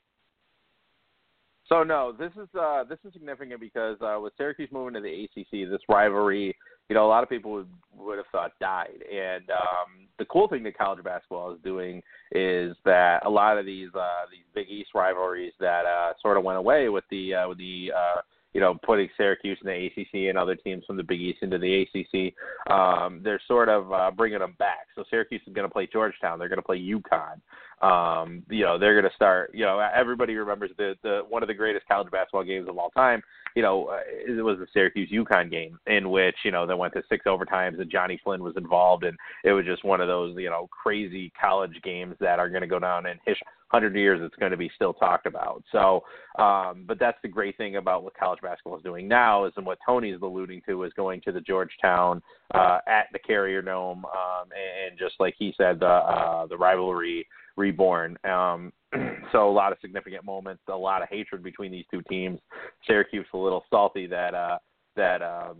[1.68, 5.24] So no, this is uh, this is significant because uh, with Syracuse moving to the
[5.24, 6.56] ACC, this rivalry,
[6.88, 7.68] you know, a lot of people would
[7.98, 9.02] would have thought died.
[9.10, 13.66] And um, the cool thing that college basketball is doing is that a lot of
[13.66, 17.48] these uh, these Big East rivalries that uh, sort of went away with the uh,
[17.48, 18.20] with the uh,
[18.56, 21.58] you know, putting Syracuse in the ACC and other teams from the Big East into
[21.58, 22.32] the ACC.
[22.72, 24.86] Um, they're sort of uh, bringing them back.
[24.94, 26.38] So Syracuse is going to play Georgetown.
[26.38, 27.42] They're going to play UConn.
[27.82, 29.50] Um, you know, they're going to start.
[29.54, 32.90] You know, everybody remembers the the one of the greatest college basketball games of all
[32.90, 33.22] time.
[33.54, 36.94] You know, uh, it was the Syracuse UConn game in which you know they went
[36.94, 40.36] to six overtimes and Jonny Flynn was involved, and it was just one of those
[40.38, 44.20] you know crazy college games that are going to go down in history hundred years
[44.22, 45.62] it's going to be still talked about.
[45.72, 46.04] So,
[46.38, 49.66] um, but that's the great thing about what college basketball is doing now is, and
[49.66, 52.22] what Tony's alluding to is going to the Georgetown
[52.54, 57.26] uh, at the Carrier Dome, um, and just like he said, the uh, the rivalry
[57.56, 58.16] reborn.
[58.24, 58.72] Um,
[59.32, 62.38] so a lot of significant moments, a lot of hatred between these two teams.
[62.86, 64.58] Syracuse a little salty that uh,
[64.96, 65.58] that um,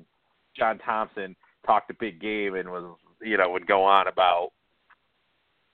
[0.57, 1.35] John Thompson
[1.67, 4.51] talked a big game and was you know would go on about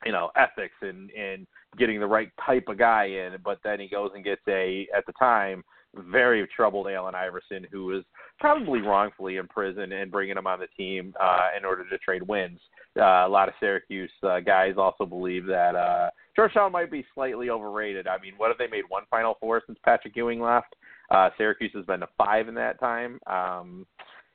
[0.04, 1.46] you know ethics and and
[1.78, 5.06] getting the right type of guy in, but then he goes and gets a at
[5.06, 5.62] the time
[5.94, 8.04] very troubled Allen Iverson, who was
[8.40, 12.22] probably wrongfully in prison, and bringing him on the team uh, in order to trade
[12.22, 12.60] wins.
[12.98, 17.48] Uh, a lot of Syracuse uh, guys also believe that uh, Georgetown might be slightly
[17.48, 18.06] overrated.
[18.06, 20.74] I mean, what have they made one Final Four since Patrick Ewing left?
[21.10, 23.18] Uh, Syracuse has been to five in that time.
[23.26, 23.86] Um,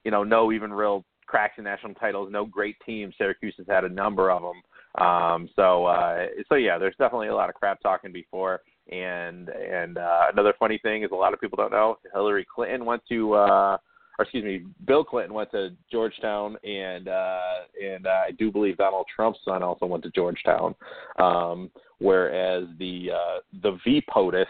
[0.04, 3.14] you know, no even real cracks in national titles, no great teams.
[3.18, 5.06] Syracuse has had a number of them.
[5.06, 8.62] Um, so uh, so yeah, there's definitely a lot of crap talking before.
[8.92, 12.86] And and uh, another funny thing is a lot of people don't know Hillary Clinton
[12.86, 13.78] went to uh,
[14.18, 17.40] or excuse me, Bill Clinton went to Georgetown, and uh,
[17.84, 20.74] and I do believe Donald Trump's son also went to Georgetown.
[21.20, 24.46] Um, whereas the uh, the V POTUS,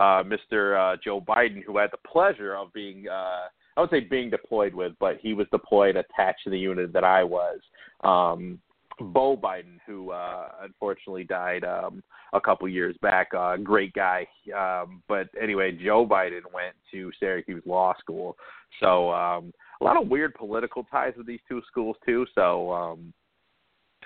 [0.00, 0.94] uh, Mr.
[0.94, 4.74] Uh, Joe Biden, who had the pleasure of being uh, I would say being deployed
[4.74, 7.60] with, but he was deployed attached to the unit that I was.
[8.02, 8.58] Um,
[9.00, 14.26] Bo Biden, who uh, unfortunately died um, a couple years back, uh, great guy.
[14.56, 18.36] Um, but anyway, Joe Biden went to Syracuse Law School,
[18.80, 22.26] so um, a lot of weird political ties with these two schools too.
[22.34, 23.12] So, um,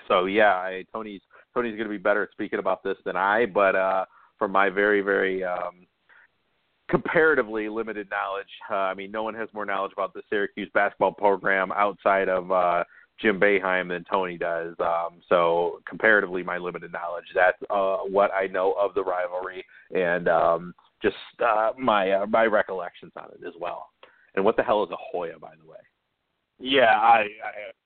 [0.07, 1.21] so yeah, I, Tony's
[1.53, 4.05] Tony's going to be better at speaking about this than I, but uh,
[4.37, 5.85] from my very very um,
[6.89, 11.13] comparatively limited knowledge, uh, I mean, no one has more knowledge about the Syracuse basketball
[11.13, 12.51] program outside of.
[12.51, 12.83] Uh,
[13.21, 14.75] Jim Boeheim than Tony does.
[14.79, 17.25] Um, so comparatively, my limited knowledge.
[17.35, 22.45] That's uh, what I know of the rivalry and um, just uh, my uh, my
[22.45, 23.89] recollections on it as well.
[24.35, 25.77] And what the hell is a Hoya, by the way?
[26.59, 27.25] Yeah, I,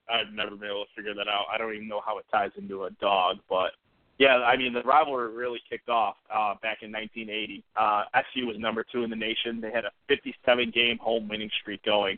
[0.09, 1.45] I I've never been able to figure that out.
[1.53, 3.71] I don't even know how it ties into a dog, but
[4.19, 7.63] yeah, I mean the rivalry really kicked off uh, back in 1980.
[7.75, 9.61] Uh, SU was number two in the nation.
[9.61, 12.17] They had a 57 game home winning streak going,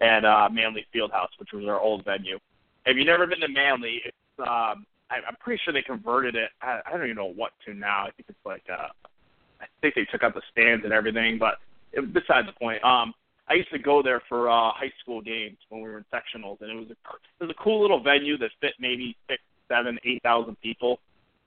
[0.00, 2.38] and uh, Manley Fieldhouse, which was our old venue.
[2.86, 6.50] If you've never been to Manley, it's um, I, I'm pretty sure they converted it.
[6.62, 8.06] I, I don't even know what to now.
[8.06, 8.88] I think it's like uh,
[9.60, 11.56] I think they took out the stands and everything, but
[11.92, 12.82] it, besides the point.
[12.84, 13.12] Um,
[13.48, 16.60] I used to go there for uh, high school games when we were in sectionals,
[16.60, 16.92] and it was a
[17.40, 20.98] it was a cool little venue that fit maybe six, seven, eight thousand people,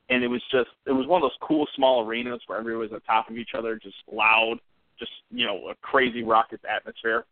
[0.09, 2.93] and it was just it was one of those cool small arenas where everyone was
[2.93, 4.59] on top of each other, just loud,
[4.97, 7.25] just you know a crazy rocket atmosphere.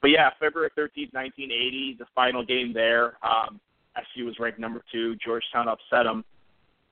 [0.00, 3.16] But yeah, February 13th, 1980, the final game there.
[3.22, 3.60] Um,
[3.96, 5.16] SU was ranked number two.
[5.16, 6.24] Georgetown upset them.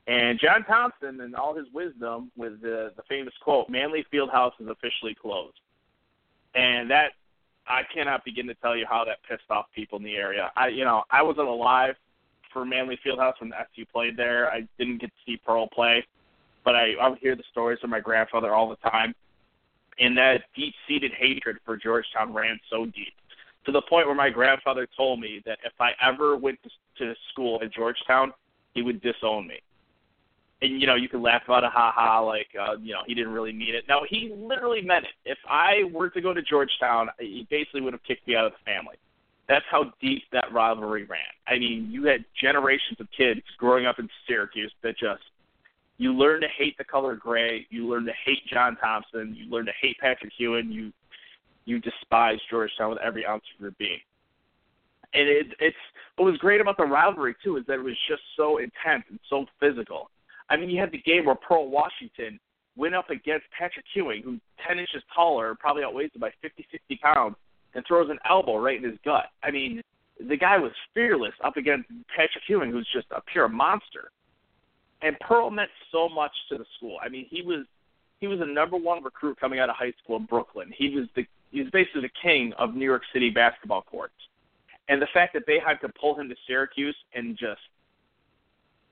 [0.08, 4.68] And John Thompson, in all his wisdom, with the, the famous quote, Manley Fieldhouse is
[4.68, 5.58] officially closed.
[6.54, 7.12] And that,
[7.66, 10.52] I cannot begin to tell you how that pissed off people in the area.
[10.56, 11.96] I, you know, I wasn't alive
[12.52, 14.50] for Manley Fieldhouse when SU played there.
[14.50, 16.06] I didn't get to see Pearl play,
[16.64, 19.14] but I, I would hear the stories from my grandfather all the time
[19.98, 23.14] and that deep seated hatred for Georgetown ran so deep
[23.66, 26.70] to the point where my grandfather told me that if I ever went to,
[27.04, 28.32] to school at Georgetown,
[28.74, 29.60] he would disown me.
[30.62, 33.14] And you know, you could laugh about it, ha ha, like uh, you know, he
[33.14, 33.84] didn't really mean it.
[33.88, 35.30] No, he literally meant it.
[35.30, 38.52] If I were to go to Georgetown, he basically would have kicked me out of
[38.52, 38.96] the family.
[39.48, 41.20] That's how deep that rivalry ran.
[41.46, 45.22] I mean, you had generations of kids growing up in Syracuse that just
[45.98, 47.66] you learn to hate the color gray.
[47.70, 49.34] You learn to hate John Thompson.
[49.36, 50.70] You learn to hate Patrick Ewing.
[50.70, 50.92] You
[51.64, 53.98] you despise Georgetown with every ounce of your being.
[55.14, 55.76] And it, it's
[56.16, 59.18] what was great about the rivalry too is that it was just so intense and
[59.28, 60.10] so physical.
[60.48, 62.38] I mean, you had the game where Pearl Washington
[62.76, 66.96] went up against Patrick Ewing, who's 10 inches taller, probably outweighs him by 50, 60
[67.02, 67.34] pounds,
[67.74, 69.26] and throws an elbow right in his gut.
[69.42, 69.82] I mean,
[70.20, 74.12] the guy was fearless up against Patrick Ewing, who's just a pure monster
[75.02, 76.98] and Pearl meant so much to the school.
[77.02, 77.64] I mean, he was
[78.20, 80.72] he was a number one recruit coming out of high school in Brooklyn.
[80.76, 84.14] He was the he was basically the king of New York City basketball courts.
[84.88, 87.60] And the fact that Boeheim could pull him to Syracuse and just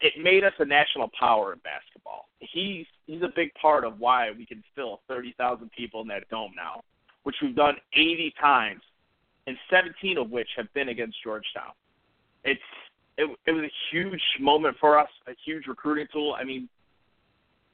[0.01, 2.29] it made us a national power in basketball.
[2.41, 6.29] He's he's a big part of why we can fill thirty thousand people in that
[6.29, 6.83] dome now,
[7.23, 8.83] which we've done eighty times,
[9.47, 11.73] and seventeen of which have been against Georgetown.
[12.45, 12.61] It's
[13.17, 16.37] it, it was a huge moment for us, a huge recruiting tool.
[16.39, 16.69] I mean,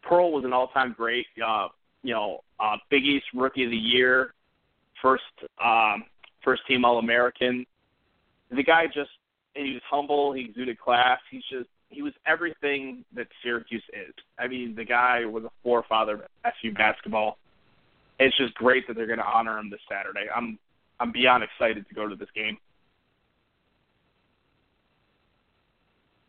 [0.02, 1.26] Pearl was an all-time great.
[1.44, 1.68] Uh,
[2.02, 4.34] you know, uh, Big East Rookie of the Year,
[5.02, 5.22] first
[5.62, 6.04] um,
[6.42, 7.66] first team All American.
[8.50, 9.10] The guy just
[9.54, 10.32] he was humble.
[10.32, 11.18] He exuded class.
[11.30, 14.14] He's just he was everything that Syracuse is.
[14.38, 17.38] I mean, the guy was a forefather of SU basketball.
[18.18, 20.26] It's just great that they're going to honor him this Saturday.
[20.34, 20.58] I'm
[21.00, 22.58] I'm beyond excited to go to this game.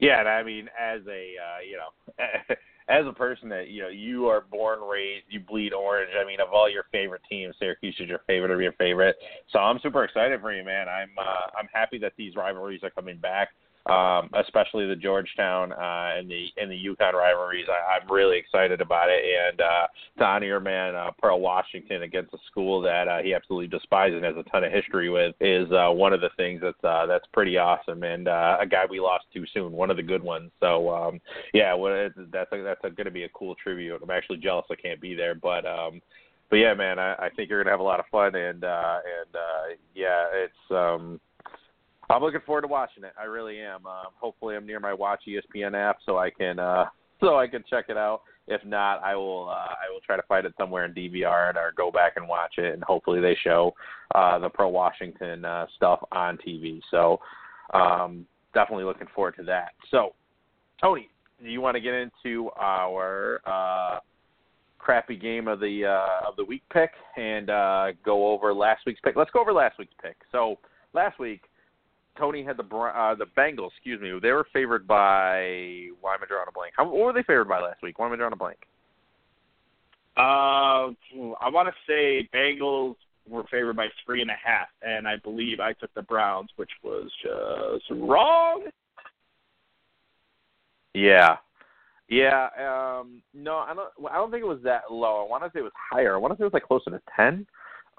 [0.02, 2.56] Yeah, and I mean, as a uh, you know,
[2.89, 6.10] as a person that you know, you are born, raised, you bleed orange.
[6.20, 9.16] I mean, of all your favorite teams, Syracuse is your favorite or your favorite.
[9.54, 10.89] So I'm super excited for you, man.
[10.89, 13.49] I'm uh, I'm happy that these rivalries are coming back
[13.88, 17.66] um, especially the Georgetown uh, and the and the UConn rivalries.
[17.70, 19.24] I, I'm really excited about it.
[19.24, 19.88] And uh,
[20.20, 24.18] to honor your man uh, Pearl Washington against a school that uh, he absolutely despises
[24.18, 27.06] and has a ton of history with is uh, one of the things that's uh,
[27.06, 28.04] that's pretty awesome.
[28.04, 30.52] And uh, a guy we lost too soon, one of the good ones.
[30.60, 31.20] So um,
[31.54, 34.00] yeah, well, that's a, that's going to be a cool tribute.
[34.04, 35.66] I'm actually jealous I can't be there, but.
[35.66, 36.02] Um,
[36.52, 38.98] but yeah, man, I, I think you're gonna have a lot of fun, and uh,
[39.06, 41.22] and uh, yeah, it's um,
[42.12, 43.14] I'm looking forward to watching it.
[43.20, 43.86] I really am.
[43.86, 46.86] Uh, hopefully, I'm near my Watch ESPN app so I can uh,
[47.20, 48.22] so I can check it out.
[48.47, 51.57] If not, I will uh, I will try to find it somewhere in DVR and
[51.57, 53.74] or go back and watch it, and hopefully they show
[54.16, 56.82] uh, the Pearl Washington uh, stuff on TV.
[56.89, 57.20] So
[57.74, 59.70] um, definitely looking forward to that.
[59.89, 60.14] So
[60.82, 61.09] Tony,
[61.41, 63.99] do you want to get into our uh,
[64.82, 68.99] crappy game of the uh, of the week pick and uh, go over last week's
[69.01, 69.16] pick.
[69.16, 70.18] Let's go over last week's pick.
[70.32, 70.57] So
[70.93, 71.41] last week,
[72.22, 73.72] Tony had the uh, the Bengals.
[73.76, 75.88] Excuse me, they were favored by.
[76.01, 76.74] Why am I drawing a blank?
[76.78, 77.97] How, what were they favored by last week?
[77.97, 78.59] Why am I drawing a blank?
[80.15, 80.93] Uh,
[81.41, 82.95] I want to say Bengals
[83.28, 86.69] were favored by three and a half, and I believe I took the Browns, which
[86.84, 88.65] was just wrong.
[90.93, 91.38] Yeah,
[92.07, 92.49] yeah.
[92.59, 94.11] Um, no, I don't.
[94.11, 95.26] I don't think it was that low.
[95.26, 96.13] I want to say it was higher.
[96.13, 97.47] I want to say it was like closer to ten.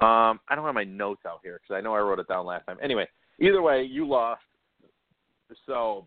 [0.00, 2.46] Um, I don't have my notes out here because I know I wrote it down
[2.46, 2.76] last time.
[2.82, 3.08] Anyway,
[3.40, 4.42] either way, you lost.
[5.66, 6.06] So,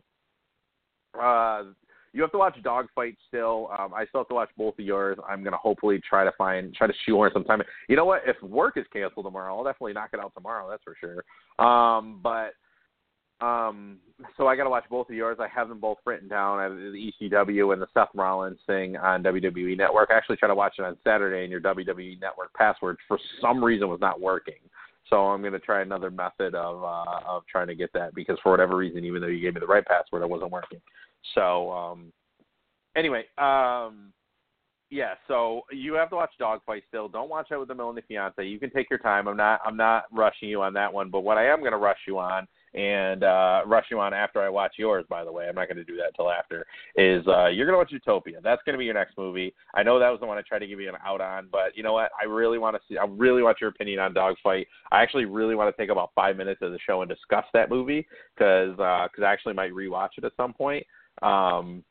[1.20, 1.64] uh,
[2.14, 3.70] you have to watch Dogfight still.
[3.78, 5.18] Um, I still have to watch both of yours.
[5.28, 7.62] I'm gonna hopefully try to find try to shoehorn some time.
[7.90, 8.22] You know what?
[8.26, 10.70] If work is canceled tomorrow, I'll definitely knock it out tomorrow.
[10.70, 11.24] That's for sure.
[11.66, 12.54] Um, but
[13.42, 13.98] um,
[14.38, 15.38] so I got to watch both of yours.
[15.42, 19.24] I have them both written down at the ECW and the Seth Rollins thing on
[19.24, 20.10] WWE Network.
[20.10, 23.62] I actually tried to watch it on Saturday, and your WWE Network password for some
[23.62, 24.56] reason was not working.
[25.10, 28.40] So I'm going to try another method of uh, of trying to get that because
[28.42, 30.82] for whatever reason, even though you gave me the right password, it wasn't working.
[31.36, 32.12] So um,
[32.96, 34.12] anyway, um,
[34.90, 35.14] yeah.
[35.28, 37.08] So you have to watch Dogfight still.
[37.08, 38.44] Don't watch that with the and Fiance.
[38.44, 39.28] You can take your time.
[39.28, 41.10] I'm not I'm not rushing you on that one.
[41.10, 44.42] But what I am going to rush you on and uh, rush you on after
[44.42, 45.06] I watch yours.
[45.10, 46.66] By the way, I'm not going to do that until after.
[46.96, 48.42] Is uh, you're going to watch Zootopia?
[48.44, 49.54] That's going to be your next movie.
[49.74, 51.76] I know that was the one I tried to give you an out on, but
[51.76, 52.12] you know what?
[52.22, 52.98] I really want to see.
[52.98, 54.68] I really want your opinion on Dogfight.
[54.92, 57.70] I actually really want to take about five minutes of the show and discuss that
[57.70, 58.06] movie
[58.36, 60.86] because because uh, I actually might rewatch it at some point.
[61.22, 61.84] Um,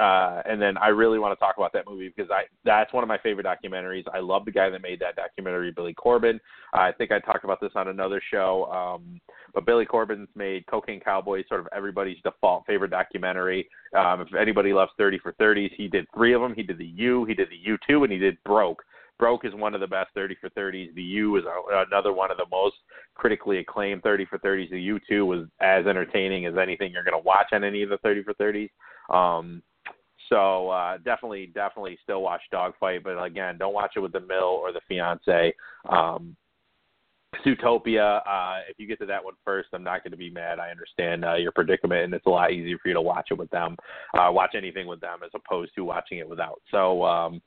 [0.00, 3.04] uh, and then I really want to talk about that movie because I that's one
[3.04, 4.04] of my favorite documentaries.
[4.12, 6.40] I love the guy that made that documentary, Billy Corben.
[6.72, 8.64] Uh, I think I talked about this on another show.
[8.72, 9.20] Um,
[9.52, 13.68] but Billy Corben's made Cocaine Cowboy sort of everybody's default favorite documentary.
[13.94, 16.54] Um, if anybody loves 30 for 30s, he did three of them.
[16.54, 18.82] He did the U, he did the U2, and he did Broke.
[19.18, 20.94] Broke is one of the best 30 for 30s.
[20.94, 22.76] The U is another one of the most
[23.14, 24.70] critically acclaimed 30 for 30s.
[24.70, 27.98] The U2 was as entertaining as anything you're going to watch on any of the
[27.98, 28.70] 30 for 30s.
[29.14, 29.62] Um,
[30.30, 34.60] so uh, definitely, definitely still watch Dogfight, but again, don't watch it with the mill
[34.62, 35.52] or the fiance.
[35.88, 36.36] Um,
[37.44, 40.58] Zootopia, uh, if you get to that one first, I'm not going to be mad.
[40.58, 43.38] I understand uh, your predicament, and it's a lot easier for you to watch it
[43.38, 43.76] with them,
[44.14, 46.60] uh, watch anything with them as opposed to watching it without.
[46.70, 47.42] So, um,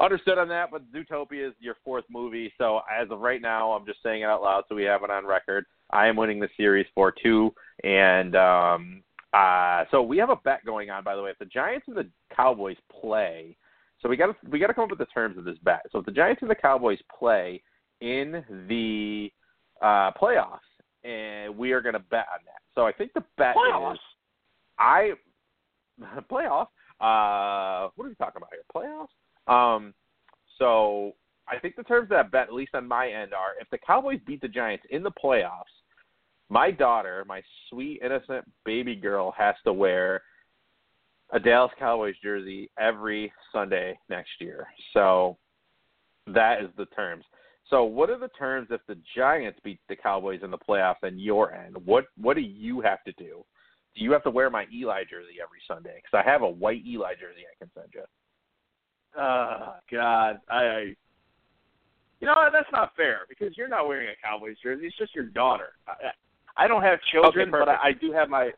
[0.00, 0.70] understood on that.
[0.70, 4.26] But Zootopia is your fourth movie, so as of right now, I'm just saying it
[4.26, 5.66] out loud so we have it on record.
[5.90, 7.54] I am winning the series for two,
[7.84, 9.03] and um,
[9.34, 11.02] uh, so we have a bet going on.
[11.02, 13.56] By the way, if the Giants and the Cowboys play,
[14.00, 15.82] so we got to we got to come up with the terms of this bet.
[15.90, 17.62] So if the Giants and the Cowboys play
[18.00, 19.30] in the
[19.82, 20.58] uh, playoffs,
[21.02, 22.60] and we are going to bet on that.
[22.74, 23.94] So I think the bet playoffs.
[23.94, 23.98] is
[24.78, 25.12] I
[26.30, 26.68] playoffs.
[27.00, 28.64] Uh, what are we talking about here?
[28.74, 29.08] Playoffs.
[29.52, 29.94] Um,
[30.58, 31.12] so
[31.48, 33.78] I think the terms of that bet, at least on my end, are if the
[33.78, 35.64] Cowboys beat the Giants in the playoffs,
[36.48, 40.22] my daughter, my sweet innocent baby girl, has to wear
[41.32, 44.66] a Dallas Cowboys jersey every Sunday next year.
[44.92, 45.36] So
[46.26, 47.24] that is the terms.
[47.70, 51.20] So, what are the terms if the Giants beat the Cowboys in the playoffs and
[51.20, 51.76] your end?
[51.84, 53.44] What what do you have to do?
[53.96, 55.96] Do you have to wear my Eli jersey every Sunday?
[55.96, 58.02] Because I have a white Eli jersey I can send you.
[59.18, 60.94] Oh God, I.
[62.20, 64.86] You know that's not fair because you're not wearing a Cowboys jersey.
[64.86, 65.72] It's just your daughter.
[65.88, 66.10] I,
[66.56, 68.50] I don't have children, okay, but I, I do have my,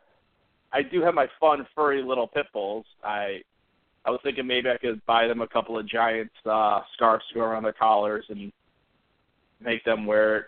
[0.71, 2.85] I do have my fun furry little pit bulls.
[3.03, 3.41] I,
[4.05, 7.35] I was thinking maybe I could buy them a couple of giant uh, scarves to
[7.35, 8.51] go around their collars and
[9.59, 10.45] make them wear it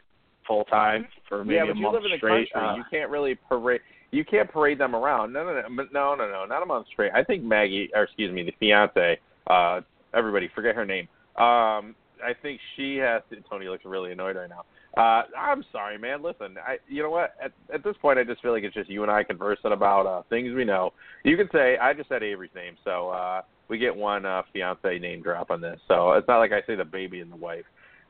[0.48, 2.52] full time for maybe yeah, but a you month live in the straight.
[2.54, 2.70] country.
[2.70, 3.82] Uh, you can't really parade.
[4.12, 5.32] You can't parade them around.
[5.32, 7.12] No, no, no, no, no, no, not a month straight.
[7.14, 9.20] I think Maggie, or excuse me, the fiance.
[9.48, 9.82] Uh,
[10.16, 11.08] everybody, forget her name.
[11.38, 13.22] Um, I think she has.
[13.30, 14.66] To, Tony looks really annoyed right now.
[14.98, 16.22] Uh, I'm sorry, man.
[16.24, 17.36] Listen, I, you know what?
[17.44, 20.06] At, at this point, I just feel like it's just you and I conversing about
[20.06, 20.94] uh, things we know.
[21.24, 25.00] You can say I just said Avery's name, so uh, we get one uh, fiance
[25.00, 25.80] name drop on this.
[25.88, 27.66] So it's not like I say the baby and the wife.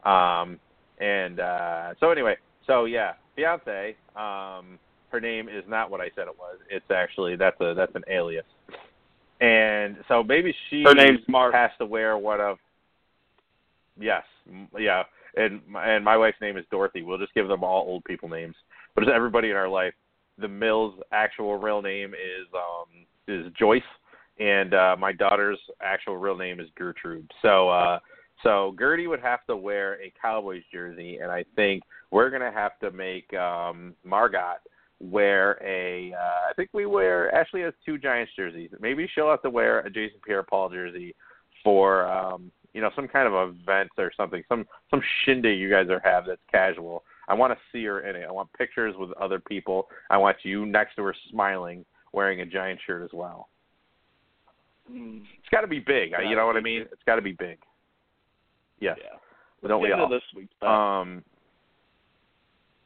[0.05, 0.59] Um,
[0.99, 3.95] and uh, so anyway, so yeah, fiance.
[4.15, 6.57] Um, her name is not what I said it was.
[6.69, 8.45] It's actually that's a that's an alias.
[9.41, 11.53] And so maybe she Her name's Mark.
[11.53, 12.57] has to wear one of.
[13.99, 15.03] Yes, m- yeah,
[15.39, 17.01] and my, and my wife's name is Dorothy.
[17.01, 18.55] We'll just give them all old people names,
[18.93, 19.93] but it's everybody in our life.
[20.37, 23.81] The Mills' actual real name is um is Joyce,
[24.39, 27.29] and uh, my daughter's actual real name is Gertrude.
[27.41, 27.99] So uh,
[28.43, 32.77] so Gertie would have to wear a Cowboys jersey, and I think we're gonna have
[32.79, 34.55] to make um, Margot
[34.99, 36.13] wear a.
[36.13, 37.33] Uh, I think we wear.
[37.33, 38.69] Ashley has two Giants jerseys.
[38.79, 41.15] Maybe she'll have to wear a Jason Pierre-Paul jersey
[41.63, 45.87] for um, you know, some kind of event or something, some some shindig you guys
[45.89, 47.03] are have that's casual.
[47.27, 48.25] I want to see her in it.
[48.27, 49.87] I want pictures with other people.
[50.09, 53.49] I want you next to her smiling, wearing a giant shirt as well.
[54.91, 56.11] Mm, It's got to be big.
[56.11, 56.81] Gotta you know what I mean?
[56.91, 57.59] It's got to be big.
[58.79, 58.97] Yes.
[59.01, 59.67] yeah.
[59.67, 60.09] Don't we all?
[60.09, 60.69] this week's bet.
[60.69, 61.23] Um,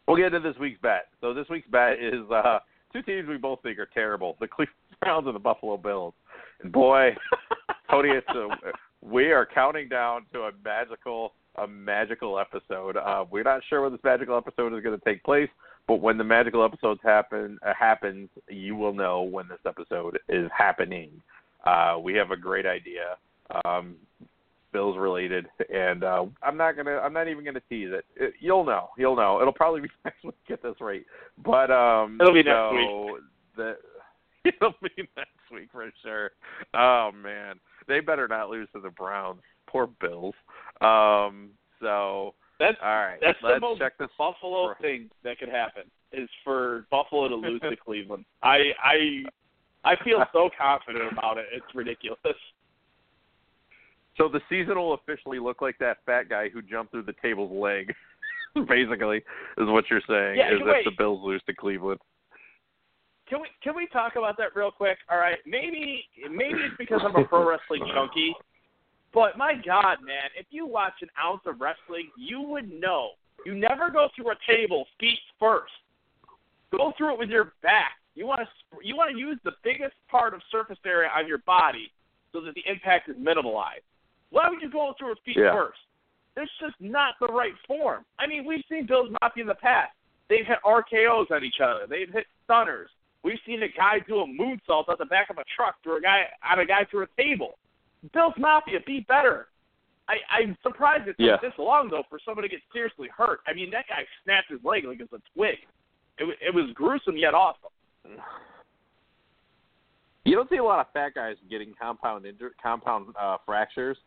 [0.07, 1.07] we'll get into this week's bet.
[1.21, 2.59] So this week's bet is uh,
[2.91, 6.13] two teams we both think are terrible: the Cleveland Browns and the Buffalo Bills.
[6.61, 7.15] And boy,
[7.89, 8.47] Tony, it's a,
[9.03, 12.97] we are counting down to a magical, a magical episode.
[12.97, 15.49] Uh, we're not sure when this magical episode is going to take place,
[15.87, 20.49] but when the magical episode happen uh, happens, you will know when this episode is
[20.57, 21.09] happening.
[21.65, 23.17] Uh, we have a great idea.
[23.65, 23.95] Um,
[24.71, 26.97] Bills related, and uh, I'm not gonna.
[26.97, 28.05] I'm not even gonna tease it.
[28.15, 28.33] it.
[28.39, 28.89] You'll know.
[28.97, 29.39] You'll know.
[29.39, 30.33] It'll probably be next week.
[30.47, 31.05] Get this right.
[31.45, 33.19] But um, It'll be next so
[33.55, 33.73] The,
[34.45, 36.31] it'll be next week for sure.
[36.73, 39.41] Oh man, they better not lose to the Browns.
[39.67, 40.35] Poor Bills.
[40.81, 41.49] Um.
[41.81, 43.17] So That's all right.
[43.21, 44.09] that's let's the most check this.
[44.17, 48.25] Buffalo for- thing that could happen is for Buffalo to lose to Cleveland.
[48.41, 49.23] I I
[49.83, 51.45] I feel so confident about it.
[51.51, 52.19] It's ridiculous.
[54.17, 57.51] So the season will officially look like that fat guy who jumped through the table's
[57.51, 57.91] leg.
[58.67, 59.23] Basically, is
[59.67, 60.37] what you're saying.
[60.37, 61.99] Yeah, is if the Bills lose to Cleveland.
[63.29, 64.97] Can we can we talk about that real quick?
[65.09, 68.35] All right, maybe maybe it's because I'm a pro wrestling junkie,
[69.13, 73.11] but my God, man, if you watch an ounce of wrestling, you would know.
[73.45, 75.73] You never go through a table feet first.
[76.71, 77.93] Go through it with your back.
[78.15, 78.47] You want to
[78.83, 81.91] you want to use the biggest part of surface area on your body
[82.31, 83.85] so that the impact is minimalized.
[84.31, 85.53] Why would you go through it feet Yeah.
[85.53, 85.79] first?
[86.35, 88.03] It's just not the right form.
[88.17, 89.91] I mean, we've seen Bills Mafia in the past.
[90.29, 91.85] They've hit RKO's on each other.
[91.87, 92.89] They've hit stunners.
[93.23, 96.01] We've seen a guy do a moonsault at the back of a truck through a
[96.01, 97.57] guy on a guy through a table.
[98.13, 99.47] Bills Mafia, be better.
[100.09, 101.37] I, I'm surprised it took Yeah.
[101.41, 103.39] this long though for someone to get seriously hurt.
[103.47, 105.55] I mean, that guy snapped his leg like it's a twig.
[106.17, 107.71] It, it was gruesome yet awesome.
[110.25, 113.97] You don't see a lot of fat guys getting compound injur- compound uh, fractures,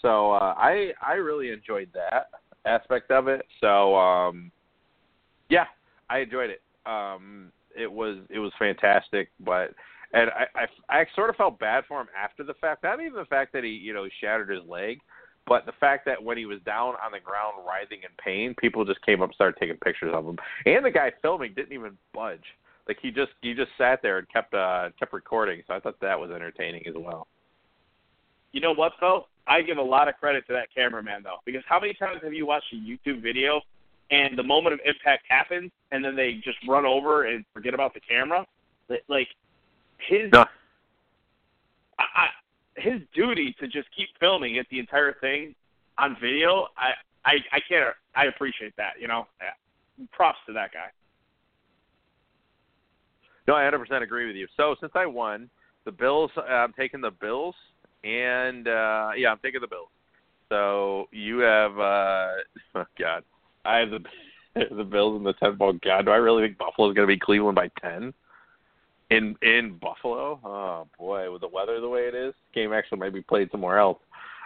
[0.00, 2.30] so uh, I I really enjoyed that
[2.64, 3.44] aspect of it.
[3.60, 4.50] So um,
[5.50, 5.64] yeah,
[6.08, 6.62] I enjoyed it.
[6.86, 9.74] Um, it was it was fantastic, but
[10.12, 12.82] and I, I I sort of felt bad for him after the fact.
[12.82, 15.00] Not even the fact that he you know shattered his leg,
[15.46, 18.84] but the fact that when he was down on the ground writhing in pain, people
[18.84, 21.96] just came up and started taking pictures of him, and the guy filming didn't even
[22.12, 22.44] budge.
[22.88, 25.62] Like he just he just sat there and kept uh kept recording.
[25.66, 27.26] So I thought that was entertaining as well.
[28.52, 29.26] You know what though?
[29.48, 32.32] I give a lot of credit to that cameraman though, because how many times have
[32.32, 33.60] you watched a YouTube video
[34.10, 37.94] and the moment of impact happens and then they just run over and forget about
[37.94, 38.46] the camera?
[39.08, 39.28] Like
[39.98, 40.44] his No.
[41.98, 42.28] I, I,
[42.76, 45.54] his duty to just keep filming it the entire thing
[45.98, 46.66] on video.
[46.76, 46.90] I
[47.24, 47.94] I I can't.
[48.14, 48.92] I appreciate that.
[49.00, 49.26] You know,
[50.12, 50.88] props to that guy.
[53.48, 54.48] No, I 100% agree with you.
[54.56, 55.48] So since I won,
[55.84, 57.54] the Bills, uh, I'm taking the Bills,
[58.04, 59.88] and uh yeah, I'm taking the Bills.
[60.48, 62.28] So you have, uh
[62.76, 63.24] oh God,
[63.66, 64.00] I have the
[64.76, 65.74] the Bills in the 10th ball.
[65.84, 68.12] God, do I really think Buffalo's going to be Cleveland by 10?
[69.10, 73.14] In in Buffalo, oh boy, with the weather the way it is, game actually might
[73.14, 73.98] be played somewhere else.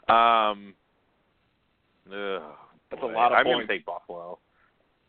[0.08, 0.74] Um,
[2.06, 2.42] ugh,
[2.90, 4.38] That's a lot of I'm going to take Buffalo.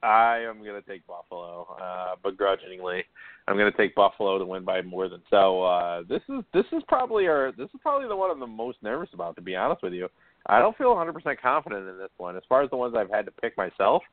[0.03, 3.03] I am going to take Buffalo, uh, begrudgingly.
[3.47, 5.63] I'm going to take Buffalo to win by more than so.
[5.63, 8.77] Uh, this is this is probably our this is probably the one I'm the most
[8.81, 10.07] nervous about, to be honest with you.
[10.47, 12.35] I don't feel 100% confident in this one.
[12.35, 14.03] As far as the ones I've had to pick myself,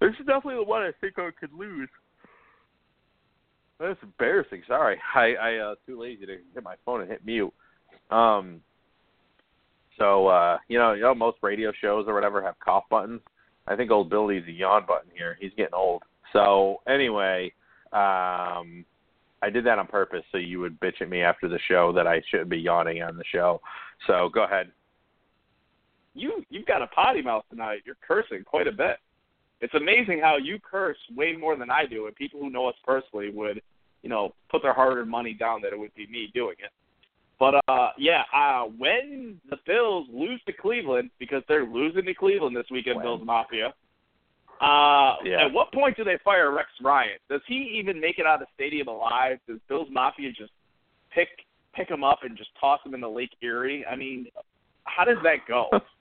[0.00, 1.88] this is definitely the one I think I could lose.
[3.78, 4.62] That's embarrassing.
[4.66, 7.52] Sorry, I I uh, too lazy to hit my phone and hit mute.
[8.10, 8.60] Um.
[9.98, 13.20] So uh, you know, you know, most radio shows or whatever have cough buttons.
[13.66, 15.36] I think old Bill needs a yawn button here.
[15.40, 16.02] He's getting old.
[16.32, 17.52] So anyway,
[17.92, 18.84] um,
[19.42, 22.06] I did that on purpose so you would bitch at me after the show that
[22.06, 23.60] I should be yawning on the show.
[24.06, 24.70] So go ahead.
[26.16, 27.80] You you've got a potty mouth tonight.
[27.84, 28.96] You're cursing quite a bit.
[29.60, 32.74] It's amazing how you curse way more than I do, and people who know us
[32.84, 33.62] personally would,
[34.02, 36.70] you know, put their hard-earned money down that it would be me doing it.
[37.38, 42.56] But uh yeah, uh when the Bills lose to Cleveland because they're losing to Cleveland
[42.56, 43.04] this weekend, When?
[43.04, 43.74] Bills Mafia.
[44.60, 45.44] Uh Yeah.
[45.46, 47.18] at what point do they fire Rex Ryan?
[47.28, 49.38] Does he even make it out of the stadium alive?
[49.46, 50.52] Does Bills Mafia just
[51.10, 51.28] pick
[51.74, 53.84] pick him up and just toss him in the Lake Erie?
[53.84, 54.28] I mean,
[54.84, 55.68] how does that go?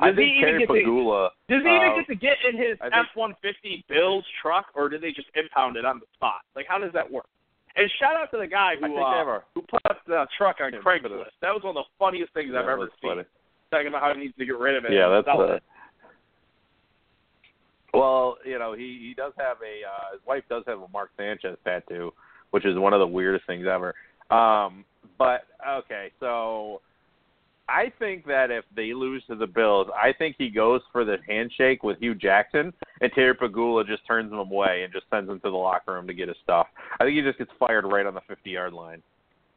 [0.00, 2.56] I Does he think even get to- Does he even uh, get to get in
[2.58, 6.42] his F one fifty Bills truck, or do they just impound it on the spot?
[6.54, 7.26] Like, how does that work?
[7.74, 11.32] And shout out to the guy who uh, who put up the truck on Craigslist.
[11.40, 13.10] That was one of the funniest things Yeah, I've ever seen.
[13.10, 13.22] funny.
[13.70, 14.92] Talking about how he needs to get rid of it.
[14.92, 15.62] Yeah, that's uh, it.
[17.94, 21.10] Well, you know, he he does have a uh, his wife does have a Mark
[21.16, 22.12] Sanchez tattoo,
[22.50, 23.94] which is one of the weirdest things ever.
[24.30, 24.84] Um,
[25.16, 26.80] but okay, so
[27.68, 31.16] I think that if they lose to the Bills, I think he goes for the
[31.26, 35.38] handshake with Hue Jackson, and Terry Pegula just turns him away and just sends him
[35.40, 36.66] to the locker room to get his stuff.
[36.98, 39.02] I think he just gets fired right on the 50 yard line,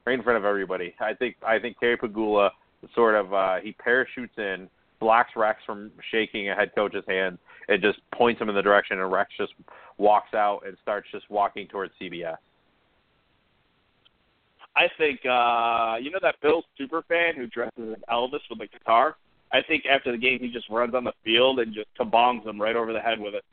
[0.05, 0.93] right in front of everybody.
[0.99, 2.49] I think I think Terry Pegula
[2.95, 7.37] sort of uh, he parachutes in, blocks Rex from shaking a head coach's hand,
[7.69, 9.53] and just points him in the direction, and Rex just
[9.97, 12.37] walks out and starts just walking towards CBS.
[14.75, 18.67] I think uh you know that Bill super fan who dresses as Elvis with a
[18.67, 19.17] guitar?
[19.51, 22.61] I think after the game he just runs on the field and just kabongs him
[22.61, 23.43] right over the head with it.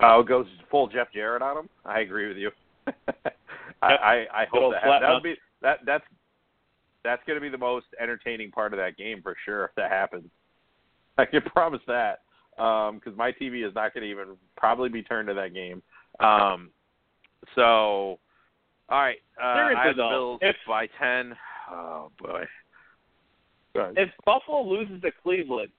[0.00, 1.68] Oh, goes full Jeff Jarrett on him.
[1.84, 2.50] I agree with you.
[3.82, 6.04] I, I I hope that that would be that that's
[7.06, 9.90] that's going to be the most entertaining part of that game for sure if that
[9.90, 10.28] happens.
[11.18, 12.20] I can promise that
[12.56, 15.82] because my TV is not going to even probably be turned to that game.
[16.20, 16.70] Um,
[17.54, 18.18] so,
[18.88, 21.36] all right, uh, I have Bills if- by ten.
[21.70, 22.44] Oh boy.
[23.74, 25.70] If Buffalo loses to Cleveland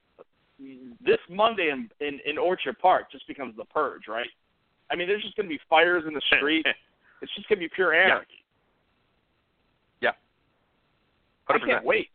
[1.03, 4.29] this Monday in, in in Orchard Park just becomes the purge, right?
[4.91, 6.65] I mean, there's just going to be fires in the street.
[7.21, 8.43] it's just going to be pure anarchy.
[10.01, 10.11] Yeah.
[11.49, 12.09] I can't wait.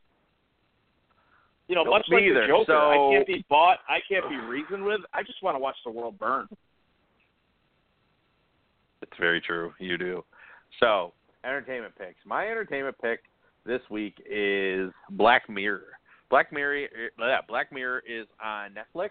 [1.68, 2.42] You know, Nope, much like either.
[2.42, 3.78] the Joker, So- I can't be bought.
[3.88, 5.00] I can't be reasoned with.
[5.12, 6.48] I just want to watch the world burn.
[9.02, 9.74] It's very true.
[9.78, 10.24] You do.
[10.80, 11.12] So,
[11.44, 12.18] entertainment picks.
[12.24, 13.20] My entertainment pick
[13.64, 15.84] this week is Black Mirror.
[16.30, 19.10] Black Mirror, yeah, Black Mirror is on Netflix.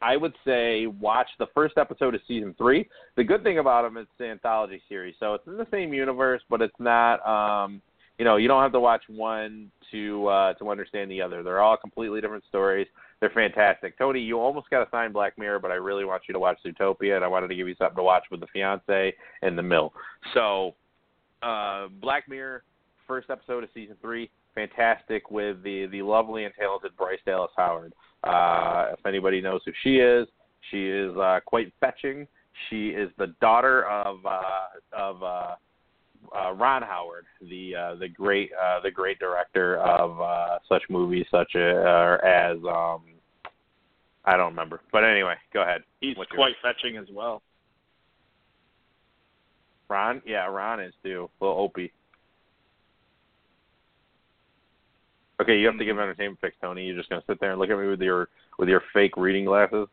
[0.00, 2.88] I would say watch the first episode of season three.
[3.16, 5.92] The good thing about them is it's an anthology series, so it's in the same
[5.92, 7.16] universe, but it's not.
[7.26, 7.82] um
[8.18, 11.42] You know, you don't have to watch one to uh to understand the other.
[11.42, 12.86] They're all completely different stories.
[13.20, 13.98] They're fantastic.
[13.98, 16.58] Tony, you almost got to sign Black Mirror, but I really want you to watch
[16.64, 19.62] Zootopia, and I wanted to give you something to watch with the fiance and the
[19.62, 19.92] mill.
[20.34, 20.74] So,
[21.42, 22.62] uh, Black Mirror,
[23.06, 27.92] first episode of season three, fantastic with the the lovely and talented Bryce Dallas Howard.
[28.24, 30.26] Uh, if anybody knows who she is,
[30.70, 32.26] she is uh, quite fetching.
[32.68, 34.40] She is the daughter of uh,
[34.92, 35.54] of uh,
[36.36, 41.26] uh, Ron Howard, the uh, the great uh, the great director of uh, such movies
[41.30, 43.02] such uh, as um,
[44.24, 45.82] I don't remember, but anyway, go ahead.
[46.00, 46.74] He's What's quite yours?
[46.76, 47.42] fetching as well.
[49.88, 51.30] Ron, yeah, Ron is too.
[51.40, 51.92] Little Opie.
[55.40, 56.86] Okay, you have to give entertainment picks, Tony.
[56.86, 58.28] You're just gonna sit there and look at me with your
[58.58, 59.88] with your fake reading glasses.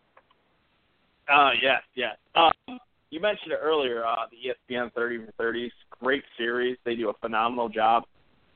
[1.32, 2.18] Uh, yes, yes.
[2.36, 2.80] Um,
[3.10, 5.72] you mentioned it earlier, uh, the ESPN 30 for 30s.
[6.02, 6.78] Great series.
[6.84, 8.04] They do a phenomenal job.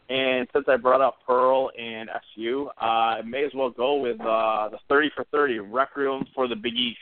[0.09, 4.19] And since I brought up Pearl and SU, uh, I may as well go with
[4.19, 6.99] uh, the 30 for 30 Requiem for the Big East.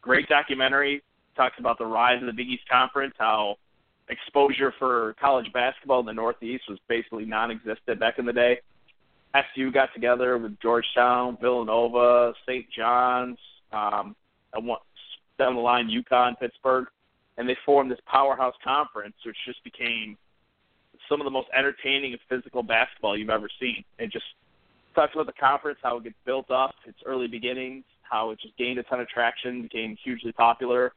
[0.00, 1.02] Great documentary.
[1.40, 3.56] Talks about the rise of the Big East Conference, how
[4.10, 8.60] exposure for college basketball in the Northeast was basically non-existent back in the day.
[9.34, 12.66] SU got together with Georgetown, Villanova, St.
[12.70, 13.38] John's,
[13.72, 14.14] um,
[14.52, 14.80] and one,
[15.38, 16.88] down the line UConn, Pittsburgh,
[17.38, 20.18] and they formed this powerhouse conference, which just became
[21.08, 23.82] some of the most entertaining and physical basketball you've ever seen.
[23.98, 24.26] And just
[24.94, 28.58] talks about the conference, how it gets built up, its early beginnings, how it just
[28.58, 30.92] gained a ton of traction, became hugely popular,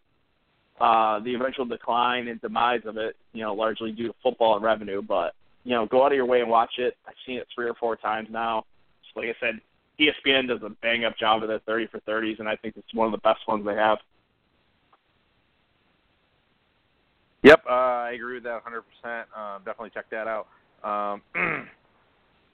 [0.82, 4.64] uh, the eventual decline and demise of it, you know, largely due to football and
[4.64, 5.02] revenue.
[5.02, 6.98] But you know, go out of your way and watch it.
[7.08, 8.66] I've seen it three or four times now.
[9.04, 9.62] Just like I said,
[10.00, 12.94] ESPN does a bang up job of their 30 for 30s, and I think it's
[12.94, 14.00] one of the best ones they have.
[17.44, 19.20] Yep, uh, I agree with that 100%.
[19.38, 20.48] Um, definitely check that out.
[20.84, 21.22] Um,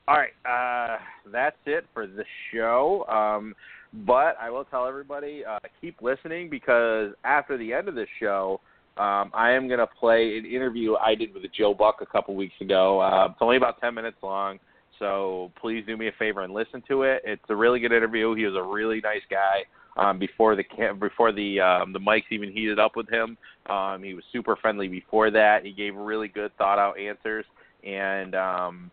[0.08, 0.98] all right, uh,
[1.32, 3.06] that's it for the show.
[3.08, 3.56] Um,
[3.94, 8.62] but I will tell everybody uh, keep listening because after the end of this show,
[8.98, 12.36] um, I am going to play an interview I did with Joe Buck a couple
[12.36, 13.02] weeks ago.
[13.02, 14.60] Uh, it's only about 10 minutes long,
[15.00, 17.22] so please do me a favor and listen to it.
[17.24, 18.36] It's a really good interview.
[18.36, 19.64] He was a really nice guy.
[19.98, 20.64] Um, before the
[21.00, 23.38] before the um, the mics even heated up with him,
[23.70, 25.66] um, he was super friendly before that.
[25.66, 27.44] He gave really good, thought out answers,
[27.84, 28.92] and um,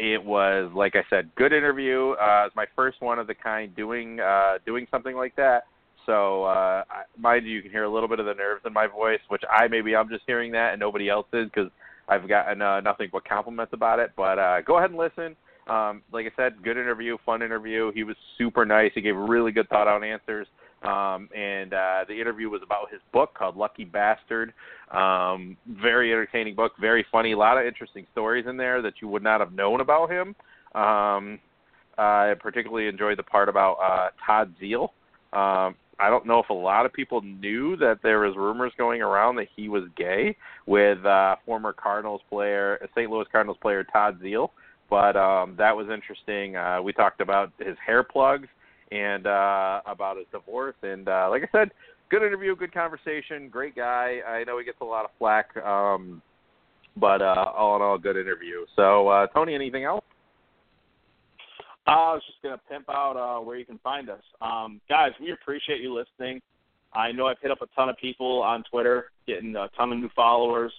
[0.00, 2.12] it was like I said, good interview.
[2.12, 5.64] Uh, it's my first one of the kind doing uh, doing something like that.
[6.06, 6.82] So, uh,
[7.18, 9.42] mind you, you can hear a little bit of the nerves in my voice, which
[9.50, 11.70] I maybe I'm just hearing that and nobody else is because
[12.08, 14.12] I've gotten uh, nothing but compliments about it.
[14.16, 15.36] But uh, go ahead and listen.
[15.68, 17.92] Um, like I said, good interview, fun interview.
[17.92, 18.90] He was super nice.
[18.94, 20.46] He gave really good thought out answers.
[20.82, 24.54] Um, and uh, the interview was about his book called Lucky Bastard.
[24.90, 27.32] Um, very entertaining book, very funny.
[27.32, 30.34] A lot of interesting stories in there that you would not have known about him.
[30.74, 31.38] Um,
[31.98, 34.88] I particularly enjoyed the part about uh, Todd Zeile.
[35.32, 39.02] Um, I don't know if a lot of people knew that there was rumors going
[39.02, 40.34] around that he was gay
[40.66, 43.10] with uh, former Cardinals player, St.
[43.10, 44.48] Louis Cardinals player Todd Zeile.
[44.88, 46.56] But um, that was interesting.
[46.56, 48.48] Uh, we talked about his hair plugs
[48.90, 50.76] and uh, about his divorce.
[50.82, 51.70] And uh, like I said,
[52.10, 54.18] good interview, good conversation, great guy.
[54.26, 56.20] I know he gets a lot of flack, um,
[56.96, 58.66] but uh, all in all, good interview.
[58.76, 60.04] So, uh, Tony, anything else?
[61.86, 65.12] Uh, I was just gonna pimp out uh, where you can find us, um, guys.
[65.20, 66.40] We appreciate you listening.
[66.92, 69.98] I know I've hit up a ton of people on Twitter, getting a ton of
[69.98, 70.72] new followers,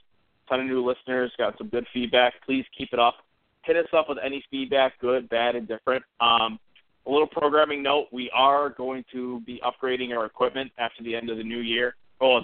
[0.49, 2.33] ton of new listeners, got some good feedback.
[2.45, 3.15] Please keep it up.
[3.63, 6.03] Hit us up with any feedback, good, bad, and different.
[6.19, 6.59] Um,
[7.05, 11.29] a little programming note: we are going to be upgrading our equipment after the end
[11.29, 11.95] of the new year.
[12.19, 12.39] Oh,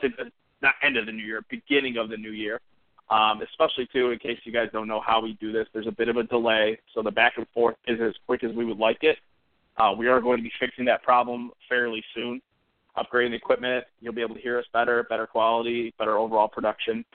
[0.62, 2.60] not end of the new year, beginning of the new year.
[3.10, 5.92] Um, especially too, in case you guys don't know how we do this, there's a
[5.92, 8.80] bit of a delay, so the back and forth is as quick as we would
[8.80, 9.18] like it.
[9.78, 12.42] Uh, we are going to be fixing that problem fairly soon.
[12.98, 17.06] Upgrading the equipment, you'll be able to hear us better, better quality, better overall production.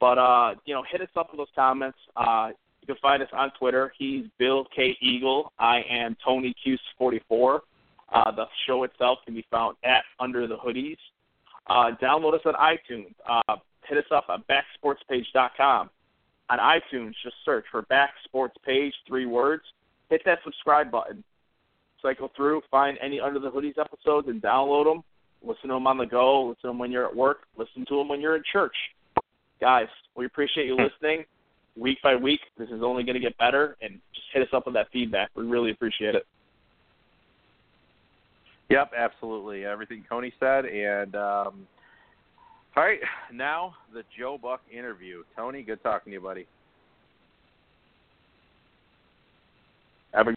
[0.00, 1.98] But uh, you know, hit us up with those comments.
[2.16, 2.50] Uh,
[2.86, 3.92] you can find us on Twitter.
[3.98, 5.48] He's Bill Keagle.
[5.58, 7.60] I am Tony Cuse44.
[8.12, 10.98] Uh, the show itself can be found at Under the Hoodies.
[11.66, 13.12] Uh, download us on iTunes.
[13.28, 13.56] Uh,
[13.88, 15.90] hit us up at backsportspage.com.
[16.48, 19.64] On iTunes, just search for Back Sports Page, three words.
[20.08, 21.24] Hit that subscribe button.
[22.00, 25.02] Cycle through, find any Under the Hoodies episodes, and download them.
[25.42, 26.44] Listen to them on the go.
[26.44, 27.38] Listen to them when you're at work.
[27.56, 28.76] Listen to them when you're in church.
[29.60, 31.24] Guys, we appreciate you listening
[31.76, 32.40] week by week.
[32.58, 35.30] This is only going to get better, and just hit us up with that feedback.
[35.36, 36.26] We really appreciate it.
[38.68, 39.64] Yep, absolutely.
[39.64, 41.66] Everything Tony said, and um,
[42.76, 42.98] all right,
[43.32, 45.22] now the Joe Buck interview.
[45.36, 46.46] Tony, good talking to you, buddy.
[50.12, 50.34] Have a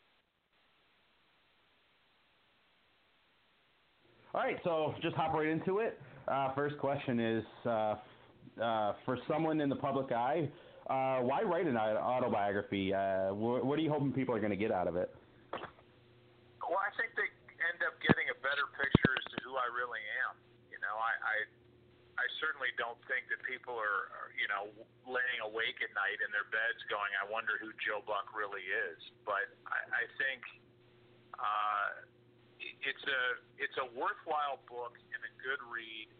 [4.34, 6.00] All right, so just hop right into it.
[6.28, 7.96] Uh, first question is uh,
[8.62, 10.48] uh, for someone in the public eye
[10.90, 12.94] uh, why write an autobiography?
[12.94, 15.14] Uh, what, what are you hoping people are going to get out of it?
[15.54, 17.30] Well, I think they
[17.70, 20.42] end up getting a better picture as to who I really am.
[20.74, 21.36] You know, I, I
[22.20, 24.68] I certainly don't think that people are, are, you know,
[25.08, 29.00] laying awake at night in their beds going, "I wonder who Joe Buck really is."
[29.24, 30.44] But I, I think
[31.40, 31.88] uh,
[32.60, 33.22] it's a
[33.56, 36.12] it's a worthwhile book and a good read,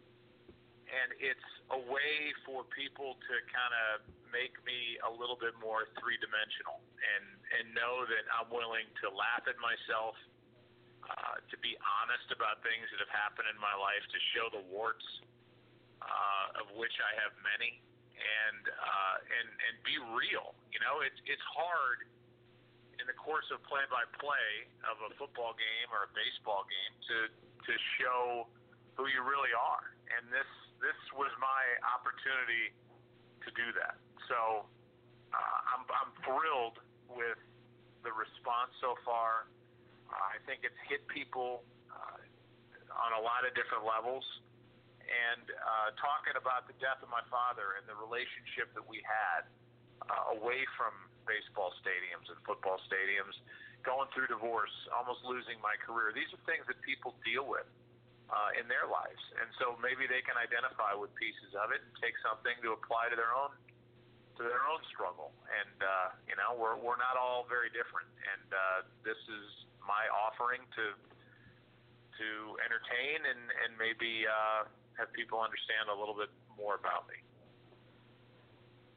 [0.88, 5.86] and it's a way for people to kind of make me a little bit more
[5.98, 7.24] three dimensional and
[7.60, 10.14] and know that I'm willing to laugh at myself,
[11.02, 14.62] uh, to be honest about things that have happened in my life, to show the
[14.70, 15.06] warts,
[16.00, 17.82] uh, of which I have many,
[18.14, 20.54] and uh, and and be real.
[20.70, 22.06] You know, it's it's hard
[23.02, 24.50] in the course of play by play
[24.86, 27.18] of a football game or a baseball game to
[27.66, 28.46] to show
[28.94, 30.48] who you really are, and this
[30.80, 32.72] this was my opportunity
[33.44, 33.96] to do that.
[34.30, 34.62] So
[35.34, 36.78] uh, I'm, I'm thrilled
[37.10, 37.42] with
[38.06, 39.50] the response so far.
[40.06, 42.22] Uh, I think it's hit people uh,
[42.94, 44.22] on a lot of different levels.
[45.10, 49.50] And uh, talking about the death of my father and the relationship that we had
[50.06, 50.94] uh, away from
[51.26, 53.34] baseball stadiums and football stadiums,
[53.82, 56.14] going through divorce, almost losing my career.
[56.14, 57.66] These are things that people deal with
[58.30, 61.90] uh, in their lives, and so maybe they can identify with pieces of it and
[61.98, 63.50] take something to apply to their own
[64.40, 65.36] to their own struggle.
[65.52, 68.08] And uh, you know, we're we're not all very different.
[68.08, 69.46] And uh, this is
[69.84, 72.28] my offering to to
[72.64, 74.64] entertain and and maybe uh,
[74.96, 77.20] have people understand a little bit more about me.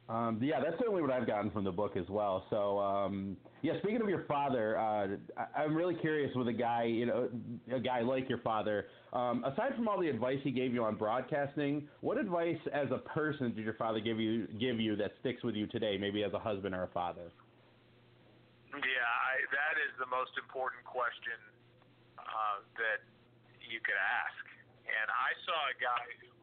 [0.08, 2.44] Um, yeah, that's certainly what I've gotten from the book as well.
[2.50, 5.16] So, um, yeah, speaking of your father, uh,
[5.56, 7.30] I, am really curious with a guy, you know,
[7.74, 8.84] a guy like your father.
[9.14, 12.98] Um, aside from all the advice he gave you on broadcasting, what advice as a
[12.98, 16.34] person did your father give you give you that sticks with you today, maybe as
[16.34, 17.30] a husband or a father?
[18.74, 21.38] Yeah, I, that is the most important question
[22.18, 23.06] uh, that
[23.62, 24.42] you could ask.
[24.82, 26.34] And I saw a guy who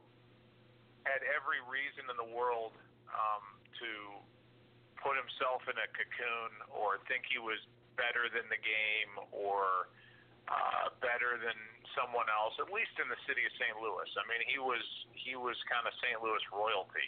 [1.03, 2.71] had every reason in the world
[3.11, 3.91] um, to
[4.95, 7.59] put himself in a cocoon or think he was
[7.99, 9.91] better than the game or
[10.51, 11.55] uh, better than
[11.95, 12.55] someone else.
[12.59, 13.75] At least in the city of St.
[13.79, 14.09] Louis.
[14.19, 14.83] I mean, he was
[15.15, 16.19] he was kind of St.
[16.19, 17.07] Louis royalty.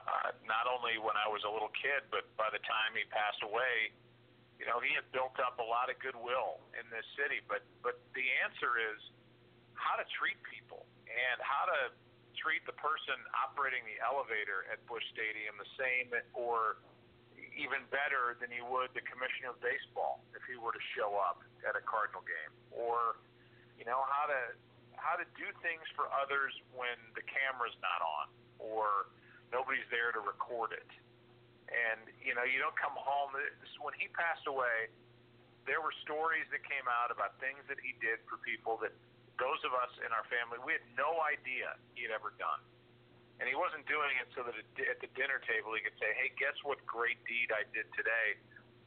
[0.00, 3.38] Uh, not only when I was a little kid, but by the time he passed
[3.44, 3.92] away,
[4.58, 7.44] you know, he had built up a lot of goodwill in this city.
[7.44, 8.98] But but the answer is
[9.76, 11.80] how to treat people and how to
[12.40, 16.80] treat the person operating the elevator at Busch Stadium the same or
[17.56, 21.44] even better than you would the commissioner of baseball if he were to show up
[21.62, 23.20] at a Cardinal game or
[23.76, 24.40] you know how to
[24.96, 28.26] how to do things for others when the camera's not on
[28.62, 29.10] or
[29.50, 30.90] nobody's there to record it.
[31.66, 33.34] And you know, you don't come home.
[33.82, 34.92] When he passed away,
[35.66, 38.94] there were stories that came out about things that he did for people that
[39.40, 42.60] those of us in our family we had no idea he had ever done.
[43.40, 46.30] And he wasn't doing it so that at the dinner table he could say, "Hey,
[46.38, 48.38] guess what great deed I did today?"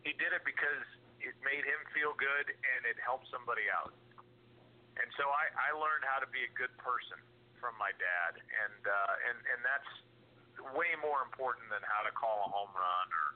[0.05, 0.85] He did it because
[1.19, 3.91] it made him feel good and it helped somebody out.
[4.95, 7.19] And so I, I learned how to be a good person
[7.59, 9.91] from my dad, and uh, and and that's
[10.77, 13.27] way more important than how to call a home run or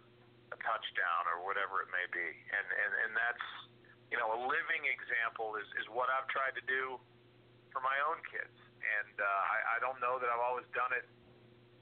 [0.56, 2.30] a touchdown or whatever it may be.
[2.56, 3.48] And and and that's
[4.08, 6.96] you know a living example is is what I've tried to do
[7.76, 8.56] for my own kids.
[8.90, 11.06] And uh, I, I don't know that I've always done it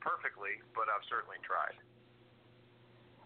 [0.04, 1.78] perfectly, but I've certainly tried.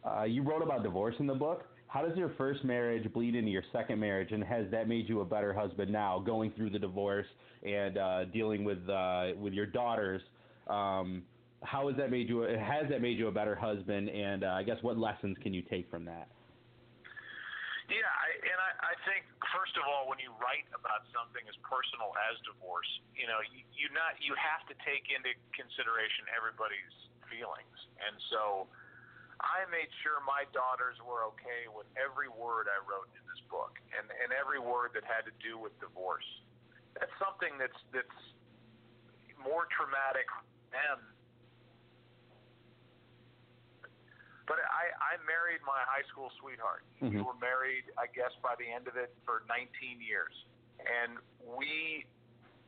[0.02, 3.52] Uh, you wrote about divorce in the book how does your first marriage bleed into
[3.52, 6.80] your second marriage, and has that made you a better husband now, going through the
[6.80, 7.26] divorce
[7.64, 10.22] and uh, dealing with uh, with your daughters?
[10.70, 11.24] Um,
[11.64, 12.44] how has that made you?
[12.44, 14.08] Has that made you a better husband?
[14.08, 16.30] And uh, I guess what lessons can you take from that?
[17.90, 21.56] Yeah, I, and I, I think first of all, when you write about something as
[21.64, 26.95] personal as divorce, you know, you, you not you have to take into consideration everybody's
[27.28, 28.68] feelings, and so
[29.41, 33.74] I made sure my daughters were okay with every word I wrote in this book
[33.89, 36.28] and, and every word that had to do with divorce.
[36.93, 38.20] That's something that's that's
[39.41, 40.30] more traumatic
[40.70, 41.02] than
[44.50, 46.84] but I, I married my high school sweetheart.
[47.00, 47.18] Mm-hmm.
[47.18, 50.34] We were married, I guess, by the end of it for 19 years,
[50.82, 52.06] and we,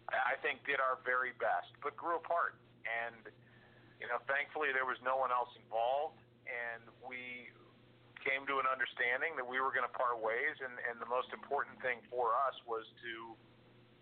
[0.10, 2.58] I think, did our very best, but grew apart.
[2.86, 3.32] And
[3.98, 7.52] you know, thankfully, there was no one else involved and we
[8.24, 11.32] came to an understanding that we were going to part ways, and, and the most
[11.36, 13.36] important thing for us was to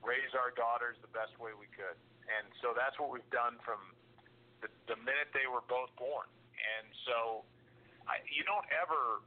[0.06, 1.98] raise our daughters the best way we could.
[2.30, 3.82] And so that's what we've done from
[4.62, 6.30] the, the minute they were both born.
[6.54, 7.42] And so
[8.08, 9.22] I, you don't ever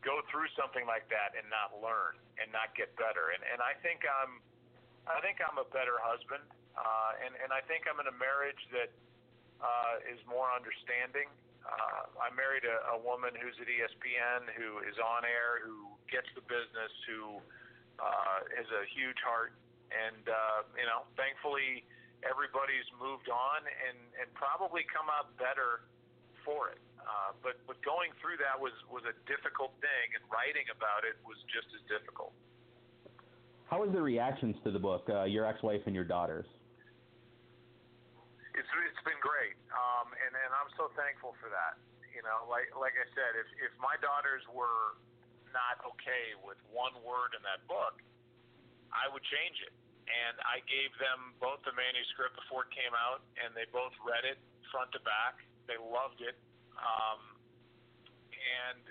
[0.00, 3.36] go through something like that and not learn and not get better.
[3.36, 4.40] And, and I think I'm,
[5.04, 6.44] I think I'm a better husband,
[6.76, 8.88] uh, and, and I think I'm in a marriage that
[9.60, 11.28] uh, is more understanding
[11.66, 16.28] uh, I married a, a woman who's at ESPN, who is on air, who gets
[16.32, 17.38] the business, who
[18.00, 19.52] uh, is a huge heart,
[19.92, 21.84] and uh, you know, thankfully,
[22.24, 25.84] everybody's moved on and and probably come out better
[26.44, 26.80] for it.
[27.04, 31.16] Uh, but but going through that was was a difficult thing, and writing about it
[31.24, 32.32] was just as difficult.
[33.68, 36.46] How was the reactions to the book, uh, your ex-wife and your daughters?
[38.60, 41.78] it's it's been great, um, and and I'm so thankful for that.
[42.10, 44.98] You know, like like I said, if if my daughters were
[45.54, 48.02] not okay with one word in that book,
[48.92, 49.74] I would change it.
[50.10, 54.26] And I gave them both the manuscript before it came out, and they both read
[54.26, 54.42] it
[54.74, 55.38] front to back.
[55.70, 56.34] They loved it,
[56.80, 57.20] um,
[58.32, 58.82] and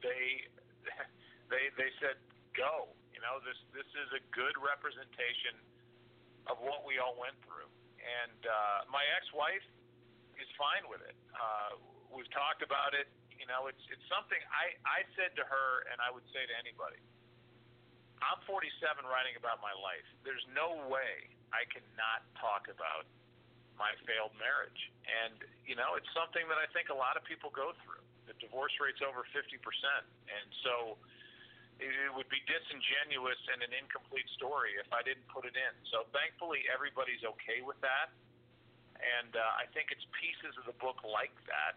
[0.00, 0.48] they
[1.52, 2.16] they they said,
[2.56, 5.56] "Go." You know, this this is a good representation
[6.50, 7.72] of what we all went through
[8.04, 9.64] and uh, my ex-wife
[10.36, 11.16] is fine with it.
[11.32, 11.80] Uh,
[12.12, 13.08] we've talked about it.
[13.40, 16.54] You know, it's it's something I I said to her, and I would say to
[16.56, 17.00] anybody.
[18.22, 20.06] I'm 47, writing about my life.
[20.24, 23.04] There's no way I cannot talk about
[23.74, 25.34] my failed marriage, and
[25.66, 28.02] you know, it's something that I think a lot of people go through.
[28.24, 30.96] The divorce rate's over 50%, and so
[31.82, 35.74] it would be disingenuous and an incomplete story if I didn't put it in.
[35.90, 38.14] So thankfully, everybody's okay with that,
[39.02, 41.76] and uh, I think it's pieces of the book like that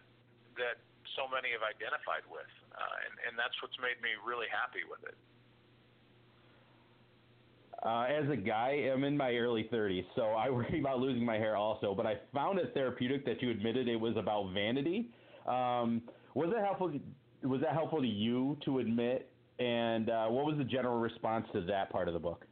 [0.62, 0.78] that
[1.18, 5.02] so many have identified with, uh, and, and that's what's made me really happy with
[5.06, 5.18] it.
[7.88, 11.38] Uh, as a guy, I'm in my early 30s, so I worry about losing my
[11.38, 11.96] hair also.
[11.96, 15.10] But I found it therapeutic that you admitted it was about vanity.
[15.48, 16.02] Um,
[16.36, 16.92] was it helpful?
[17.44, 21.66] Was that helpful to you to admit and uh, what was the general response to
[21.66, 22.46] that part of the book?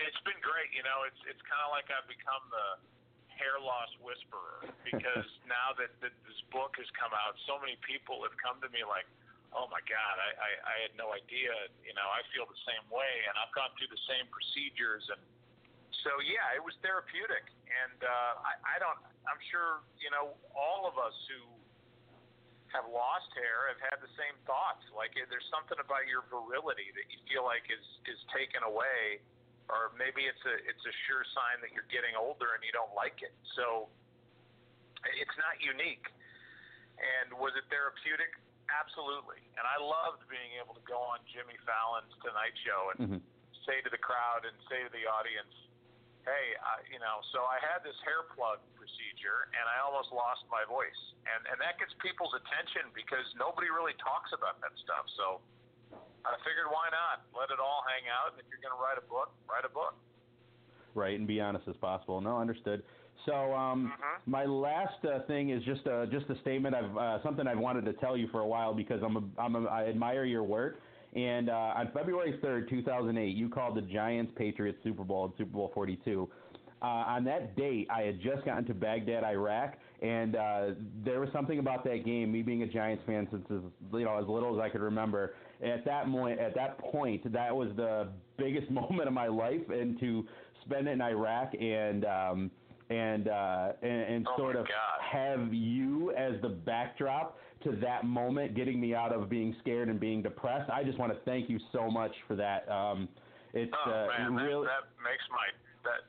[0.00, 0.72] It's been great.
[0.72, 2.80] You know, it's it's kind of like I've become the
[3.28, 8.24] hair loss whisperer because now that, that this book has come out, so many people
[8.24, 9.04] have come to me like,
[9.52, 12.86] "Oh my God, I, I I had no idea." You know, I feel the same
[12.90, 15.22] way, and I've gone through the same procedures, and
[16.02, 17.46] so yeah, it was therapeutic.
[17.70, 19.00] And uh, I I don't.
[19.26, 21.42] I'm sure you know all of us who
[22.70, 24.86] have lost hair have had the same thoughts.
[24.94, 29.22] Like there's something about your virility that you feel like is is taken away
[29.70, 32.90] or maybe it's a it's a sure sign that you're getting older and you don't
[32.98, 33.32] like it.
[33.54, 33.86] So
[35.06, 36.10] it's not unique.
[37.00, 38.34] And was it therapeutic?
[38.70, 39.42] Absolutely.
[39.58, 43.20] And I loved being able to go on Jimmy Fallon's Tonight Show and Mhm.
[43.66, 45.52] say to the crowd and say to the audience,
[46.24, 50.46] "Hey, I, you know, so I had this hair plug procedure and I almost lost
[50.48, 55.08] my voice." And and that gets people's attention because nobody really talks about that stuff.
[55.10, 55.42] So
[56.24, 58.32] I figured, why not let it all hang out?
[58.32, 59.96] And if you're going to write a book, write a book.
[60.94, 62.20] Right, and be honest as possible.
[62.20, 62.84] No, understood.
[63.26, 64.26] So um, Mhm.
[64.26, 66.74] my last uh, thing is just a just a statement.
[66.74, 69.56] I've uh, something I've wanted to tell you for a while because I'm a, I'm
[69.56, 70.80] a, I admire your work.
[71.14, 75.50] And uh, on February 3rd, 2008, you called the Giants Patriots Super Bowl in Super
[75.52, 76.28] Bowl 42.
[76.82, 80.66] Uh, on that date, I had just gotten to Baghdad, Iraq, and uh,
[81.04, 82.32] there was something about that game.
[82.32, 83.60] Me being a Giants fan since as
[83.92, 87.54] you know as little as I could remember, at that moment, at that point, that
[87.54, 88.08] was the
[88.38, 90.24] biggest moment of my life, and to
[90.64, 92.50] spend it in Iraq and um,
[92.90, 95.00] and uh, and, and Oh sort of God.
[95.00, 100.00] have you as the backdrop to that moment, getting me out of being scared and
[100.00, 100.70] being depressed.
[100.70, 102.68] I just want to thank you so much for that.
[102.68, 103.08] Um,
[103.52, 104.66] it's Oh uh, man, really.
[104.66, 105.46] that, that makes my
[105.84, 106.00] that.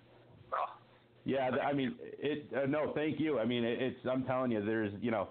[0.54, 0.78] Oh,
[1.26, 2.48] Yeah, th- I mean, it.
[2.56, 3.40] Uh, no, thank you.
[3.40, 4.00] I mean, it, it's.
[4.10, 5.30] I'm telling you, there's, you know,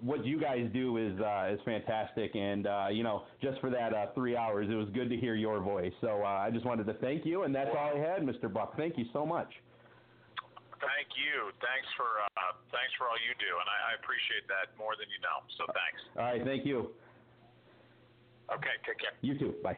[0.00, 3.92] what you guys do is uh, is fantastic, and uh, you know, just for that
[3.94, 5.92] uh, three hours, it was good to hear your voice.
[6.00, 8.52] So uh, I just wanted to thank you, and that's all I had, Mr.
[8.52, 8.76] Buck.
[8.76, 9.48] Thank you so much.
[10.80, 11.50] Thank you.
[11.60, 15.10] Thanks for uh, thanks for all you do, and I, I appreciate that more than
[15.10, 15.42] you know.
[15.58, 16.00] So thanks.
[16.16, 16.94] All right, thank you.
[18.48, 19.14] Okay, take care.
[19.20, 19.54] You too.
[19.62, 19.76] Bye.